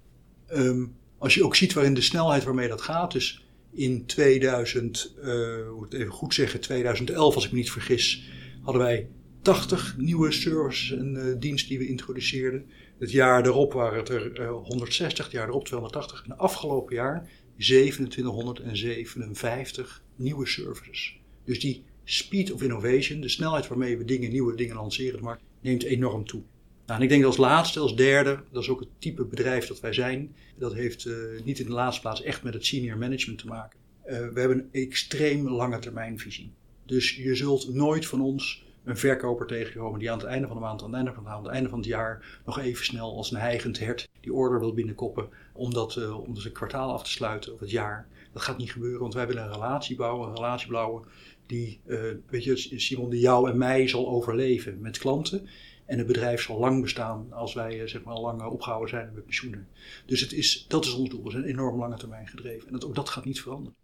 Um, 0.54 0.96
als 1.18 1.34
je 1.34 1.44
ook 1.44 1.56
ziet 1.56 1.74
waarin 1.74 1.94
de 1.94 2.02
snelheid 2.02 2.44
waarmee 2.44 2.68
dat 2.68 2.82
gaat, 2.82 3.12
dus 3.12 3.46
in 3.72 4.06
2000, 4.06 5.16
uh, 5.24 5.60
eh, 5.60 5.72
moet 5.72 5.94
even 5.94 6.12
goed 6.12 6.34
zeggen, 6.34 6.62
2011 6.62 7.36
als 7.36 7.46
ik 7.46 7.52
me 7.52 7.58
niet 7.58 7.72
vergis, 7.72 8.30
hadden 8.62 8.82
wij 8.82 9.10
80 9.42 9.98
nieuwe 9.98 10.32
services 10.32 10.98
en 10.98 11.16
uh, 11.16 11.36
diensten 11.40 11.70
die 11.70 11.78
we 11.78 11.88
introduceerden. 11.88 12.66
Het 13.00 13.12
jaar 13.12 13.46
erop 13.46 13.74
waren 13.74 14.00
het 14.00 14.10
er 14.10 14.40
uh, 14.40 14.50
160, 14.50 15.26
het 15.26 15.34
jaar 15.34 15.48
erop 15.48 15.66
280. 15.66 16.24
En 16.26 16.38
afgelopen 16.38 16.96
jaar 16.96 17.30
2757 17.58 20.04
nieuwe 20.16 20.48
services. 20.48 21.20
Dus 21.46 21.60
die 21.60 21.84
speed 22.04 22.52
of 22.52 22.62
innovation, 22.62 23.22
de 23.22 23.30
snelheid 23.30 23.68
waarmee 23.68 23.98
we 23.98 24.06
dingen, 24.06 24.32
nieuwe 24.32 24.56
dingen 24.56 24.76
lanceren 24.76 25.24
markt, 25.24 25.44
neemt 25.62 25.84
enorm 25.84 26.26
toe. 26.26 26.42
Nou, 26.86 27.00
en 27.00 27.06
ik 27.06 27.10
denk 27.10 27.24
als 27.24 27.38
laatste, 27.38 27.80
als 27.80 27.96
derde, 27.96 28.40
dat 28.52 28.62
is 28.62 28.70
ook 28.70 28.80
het 28.80 28.90
type 29.00 29.24
bedrijf 29.24 29.68
dat 29.68 29.80
wij 29.80 29.94
zijn. 29.94 30.36
Dat 30.56 30.74
heeft 30.74 31.06
uh, 31.06 31.16
niet 31.44 31.60
in 31.60 31.66
de 31.66 31.72
laatste 31.72 32.02
plaats 32.02 32.22
echt 32.22 32.44
met 32.44 32.54
het 32.54 32.66
senior 32.66 32.98
management 32.98 33.40
te 33.40 33.48
maken. 33.48 33.80
Uh, 34.06 34.12
we 34.12 34.40
hebben 34.40 34.58
een 34.58 34.82
extreem 34.82 35.50
lange 35.50 35.80
termijnvisie. 35.80 36.52
Dus 36.86 37.16
je 37.16 37.36
zult 37.36 37.74
nooit 37.74 38.06
van 38.06 38.22
ons 38.22 38.66
een 38.84 38.98
verkoper 38.98 39.48
tegenkomen 39.48 40.00
die 40.00 40.12
aan 40.12 40.18
het 40.18 40.28
einde 40.28 40.48
van 40.48 40.56
de 40.56 40.62
maand, 40.62 40.82
aan 40.82 40.88
het 40.88 40.96
einde 40.96 41.14
van 41.14 41.24
de, 41.24 41.30
maand, 41.30 41.40
aan 41.40 41.46
het 41.46 41.54
einde 41.54 41.70
van 41.70 41.80
het 41.80 41.88
jaar 41.88 42.40
nog 42.46 42.60
even 42.60 42.86
snel 42.86 43.18
als 43.18 43.32
een 43.32 43.40
heigend 43.40 43.80
hert 43.80 44.08
die 44.22 44.34
order 44.34 44.60
wil 44.60 44.74
binnenkoppen 44.74 45.30
om 45.54 45.74
dat 45.74 45.96
uh, 45.96 46.20
om 46.20 46.36
zijn 46.36 46.54
kwartaal 46.54 46.92
af 46.92 47.04
te 47.04 47.10
sluiten 47.10 47.54
of 47.54 47.60
het 47.60 47.70
jaar. 47.70 48.08
Dat 48.34 48.42
gaat 48.42 48.58
niet 48.58 48.72
gebeuren, 48.72 49.00
want 49.00 49.14
wij 49.14 49.28
willen 49.28 49.44
een 49.44 49.52
relatie 49.52 49.96
bouwen, 49.96 50.28
een 50.28 50.36
relatie 50.36 50.72
bouwen 50.72 51.06
die, 51.46 51.80
uh, 51.86 52.02
weet 52.30 52.44
je, 52.44 52.80
Simon, 52.80 53.10
die 53.10 53.20
jou 53.20 53.50
en 53.50 53.58
mij 53.58 53.88
zal 53.88 54.08
overleven 54.08 54.82
met 54.82 54.98
klanten. 54.98 55.48
En 55.86 55.98
het 55.98 56.08
bedrijf 56.08 56.42
zal 56.42 56.60
lang 56.60 56.82
bestaan 56.82 57.28
als 57.32 57.54
wij 57.54 57.80
uh, 57.80 57.88
zeg 57.88 58.04
maar 58.04 58.20
lang 58.20 58.44
opgehouden 58.44 58.90
zijn 58.90 59.12
met 59.14 59.26
pensioenen. 59.26 59.68
Dus 60.06 60.22
het 60.22 60.34
is, 60.34 60.66
dat 60.68 60.86
is 60.86 60.94
ons 60.94 61.10
doel. 61.10 61.24
We 61.24 61.32
zijn 61.32 61.44
enorm 61.44 61.80
lange 61.80 61.98
termijn 61.98 62.28
gedreven. 62.28 62.68
En 62.68 62.74
dat, 62.74 62.86
ook 62.86 62.96
dat 62.96 63.10
gaat 63.10 63.26
niet 63.26 63.42
veranderen. 63.42 63.76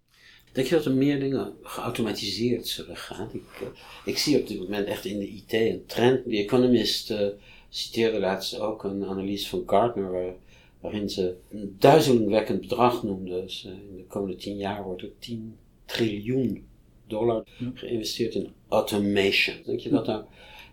Denk 0.51 0.67
je 0.67 0.75
dat 0.75 0.85
er 0.85 0.93
meer 0.93 1.19
dingen 1.19 1.53
geautomatiseerd 1.61 2.67
zullen 2.67 2.97
gaan? 2.97 3.29
Ik, 3.33 3.61
uh, 3.61 3.67
ik 4.05 4.17
zie 4.17 4.39
op 4.39 4.47
dit 4.47 4.59
moment 4.59 4.87
echt 4.87 5.05
in 5.05 5.19
de 5.19 5.29
IT 5.29 5.53
een 5.53 5.83
trend. 5.85 6.23
The 6.23 6.37
Economist 6.37 7.11
uh, 7.11 7.27
citeerde 7.69 8.19
laatst 8.19 8.59
ook 8.59 8.83
een 8.83 9.05
analyse 9.05 9.49
van 9.49 9.63
Gartner, 9.65 10.11
waar, 10.11 10.33
waarin 10.79 11.09
ze 11.09 11.35
een 11.51 11.75
duizelingwekkend 11.79 12.61
bedrag 12.61 13.03
noemden. 13.03 13.41
Dus 13.41 13.63
in 13.63 13.97
de 13.97 14.05
komende 14.07 14.35
tien 14.35 14.57
jaar 14.57 14.83
wordt 14.83 15.01
er 15.01 15.11
10 15.19 15.55
triljoen 15.85 16.69
dollar 17.11 17.43
geïnvesteerd 17.73 18.35
in 18.35 18.49
automation. 18.67 19.55
Denk 19.65 19.79
je 19.79 19.89
dat, 19.89 20.07
er, 20.07 20.25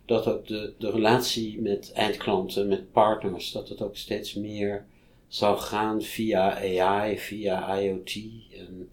dat 0.06 0.26
ook 0.26 0.46
de, 0.46 0.72
de 0.78 0.90
relatie 0.90 1.60
met 1.60 1.92
eindklanten, 1.92 2.68
met 2.68 2.92
partners, 2.92 3.52
dat 3.52 3.68
het 3.68 3.82
ook 3.82 3.96
steeds 3.96 4.34
meer 4.34 4.84
zal 5.28 5.56
gaan 5.56 6.02
via 6.02 6.54
AI, 6.54 7.18
via 7.18 7.78
IoT? 7.78 8.14
En, 8.56 8.88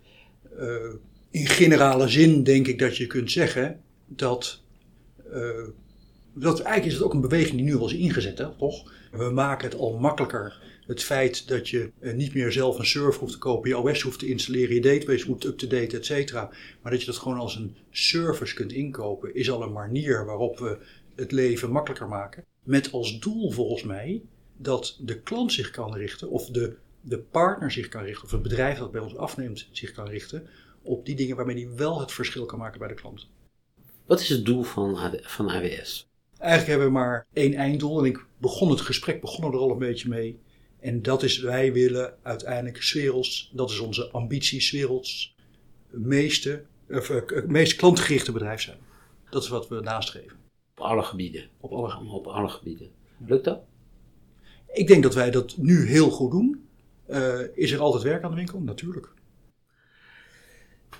uh, 0.59 0.93
in 1.31 1.47
generale 1.47 2.07
zin 2.07 2.43
denk 2.43 2.67
ik 2.67 2.79
dat 2.79 2.97
je 2.97 3.07
kunt 3.07 3.31
zeggen 3.31 3.81
dat, 4.05 4.61
uh, 5.33 5.67
dat 6.35 6.59
eigenlijk 6.59 6.85
is 6.85 6.93
het 6.93 7.03
ook 7.03 7.13
een 7.13 7.21
beweging 7.21 7.55
die 7.55 7.65
nu 7.65 7.75
al 7.75 7.85
is 7.85 7.93
ingezet, 7.93 8.37
hè, 8.37 8.55
toch? 8.55 8.91
We 9.11 9.29
maken 9.29 9.69
het 9.69 9.79
al 9.79 9.97
makkelijker. 9.97 10.63
Het 10.87 11.03
feit 11.03 11.47
dat 11.47 11.69
je 11.69 11.91
uh, 11.99 12.13
niet 12.13 12.33
meer 12.33 12.51
zelf 12.51 12.79
een 12.79 12.85
server 12.85 13.19
hoeft 13.19 13.33
te 13.33 13.37
kopen, 13.37 13.69
je 13.69 13.77
OS 13.77 14.01
hoeft 14.01 14.19
te 14.19 14.27
installeren, 14.27 14.75
je 14.75 14.81
database 14.81 15.29
moet 15.29 15.45
up-to-date, 15.45 15.97
et 15.97 16.05
cetera. 16.05 16.49
Maar 16.81 16.91
dat 16.91 17.01
je 17.01 17.07
dat 17.07 17.17
gewoon 17.17 17.37
als 17.37 17.55
een 17.55 17.75
service 17.91 18.55
kunt 18.55 18.71
inkopen, 18.71 19.35
is 19.35 19.51
al 19.51 19.61
een 19.61 19.71
manier 19.71 20.25
waarop 20.25 20.59
we 20.59 20.77
het 21.15 21.31
leven 21.31 21.71
makkelijker 21.71 22.07
maken. 22.07 22.45
Met 22.63 22.91
als 22.91 23.19
doel 23.19 23.51
volgens 23.51 23.83
mij 23.83 24.21
dat 24.57 24.97
de 25.01 25.19
klant 25.19 25.53
zich 25.53 25.69
kan 25.69 25.95
richten, 25.95 26.29
of 26.29 26.45
de 26.45 26.75
de 27.05 27.19
partner 27.19 27.71
zich 27.71 27.87
kan 27.87 28.03
richten, 28.03 28.23
of 28.23 28.31
het 28.31 28.41
bedrijf 28.41 28.77
dat 28.77 28.91
bij 28.91 29.01
ons 29.01 29.17
afneemt 29.17 29.67
zich 29.71 29.91
kan 29.91 30.07
richten, 30.07 30.47
op 30.81 31.05
die 31.05 31.15
dingen 31.15 31.35
waarmee 31.35 31.65
hij 31.65 31.75
wel 31.75 31.99
het 31.99 32.11
verschil 32.11 32.45
kan 32.45 32.59
maken 32.59 32.79
bij 32.79 32.87
de 32.87 32.93
klant. 32.93 33.27
Wat 34.05 34.19
is 34.19 34.29
het 34.29 34.45
doel 34.45 34.63
van, 34.63 35.19
van 35.21 35.49
AWS? 35.49 36.07
Eigenlijk 36.45 36.79
hebben 36.79 36.87
we 36.87 36.99
maar 36.99 37.27
één 37.33 37.53
einddoel 37.53 37.99
en 37.99 38.05
ik 38.05 38.25
begon 38.37 38.69
het 38.69 38.81
gesprek 38.81 39.21
begon 39.21 39.45
er 39.53 39.57
al 39.57 39.71
een 39.71 39.77
beetje 39.77 40.09
mee. 40.09 40.39
En 40.79 41.01
dat 41.01 41.23
is, 41.23 41.39
wij 41.39 41.73
willen 41.73 42.13
uiteindelijk 42.21 42.91
werelds, 42.93 43.51
dat 43.53 43.69
is 43.69 43.79
onze 43.79 44.11
ambitie, 44.11 44.79
werelds 44.79 45.35
meeste, 45.89 46.65
of, 46.89 47.09
uh, 47.09 47.45
meest 47.47 47.75
klantgerichte 47.75 48.31
bedrijf 48.31 48.61
zijn. 48.61 48.77
Dat 49.29 49.43
is 49.43 49.49
wat 49.49 49.67
we 49.67 49.81
nastreven. 49.81 50.37
Op 50.75 50.79
alle 50.79 51.03
gebieden? 51.03 51.49
Op 51.59 51.71
alle 51.71 51.89
gebieden. 51.89 52.17
Op 52.17 52.27
alle 52.27 52.49
gebieden. 52.49 52.91
Lukt 53.25 53.45
dat? 53.45 53.61
Ik 54.73 54.87
denk 54.87 55.03
dat 55.03 55.13
wij 55.13 55.31
dat 55.31 55.57
nu 55.57 55.87
heel 55.87 56.09
goed 56.09 56.31
doen. 56.31 56.67
Uh, 57.09 57.39
is 57.53 57.71
er 57.71 57.79
altijd 57.79 58.03
werk 58.03 58.23
aan 58.23 58.29
de 58.29 58.35
winkel? 58.35 58.59
Natuurlijk. 58.59 59.07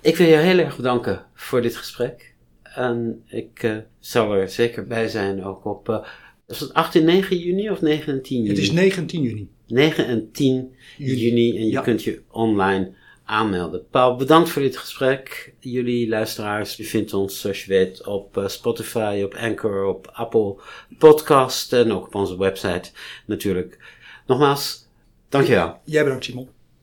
Ik 0.00 0.16
wil 0.16 0.26
je 0.26 0.36
heel 0.36 0.58
erg 0.58 0.76
bedanken 0.76 1.26
voor 1.34 1.62
dit 1.62 1.76
gesprek. 1.76 2.35
En 2.76 3.22
ik 3.26 3.62
uh, 3.62 3.76
zal 3.98 4.32
er 4.32 4.48
zeker 4.48 4.86
bij 4.86 5.08
zijn 5.08 5.44
ook 5.44 5.64
op. 5.64 5.88
Uh, 5.88 6.06
is 6.46 6.60
het 6.60 6.74
18, 6.74 7.04
9 7.04 7.38
juni 7.38 7.70
of 7.70 7.80
9 7.80 8.12
en 8.12 8.22
10 8.22 8.36
juni? 8.36 8.48
Het 8.48 8.58
is 8.58 8.70
9 8.70 9.02
en 9.02 9.06
10 9.06 9.22
juni. 9.22 9.48
9 9.66 10.06
en 10.06 10.30
10 10.32 10.74
juni, 10.98 11.20
juni 11.20 11.56
en 11.56 11.64
je 11.64 11.70
ja. 11.70 11.80
kunt 11.80 12.04
je 12.04 12.22
online 12.30 12.92
aanmelden. 13.24 13.86
Paul, 13.90 14.16
bedankt 14.16 14.50
voor 14.50 14.62
dit 14.62 14.76
gesprek. 14.76 15.54
Jullie 15.60 16.08
luisteraars, 16.08 16.78
u 16.78 16.84
vindt 16.84 17.12
ons 17.12 17.40
zoals 17.40 17.64
je 17.64 17.70
weet 17.70 18.06
op 18.06 18.42
Spotify, 18.46 19.22
op 19.24 19.34
Anchor, 19.34 19.84
op 19.84 20.10
Apple 20.12 20.56
Podcast 20.98 21.72
en 21.72 21.92
ook 21.92 22.06
op 22.06 22.14
onze 22.14 22.38
website 22.38 22.90
natuurlijk. 23.26 23.78
Nogmaals, 24.26 24.86
Dankjewel. 25.28 25.80
Jij 25.84 26.02
bedankt, 26.02 26.24
Simon. 26.24 26.55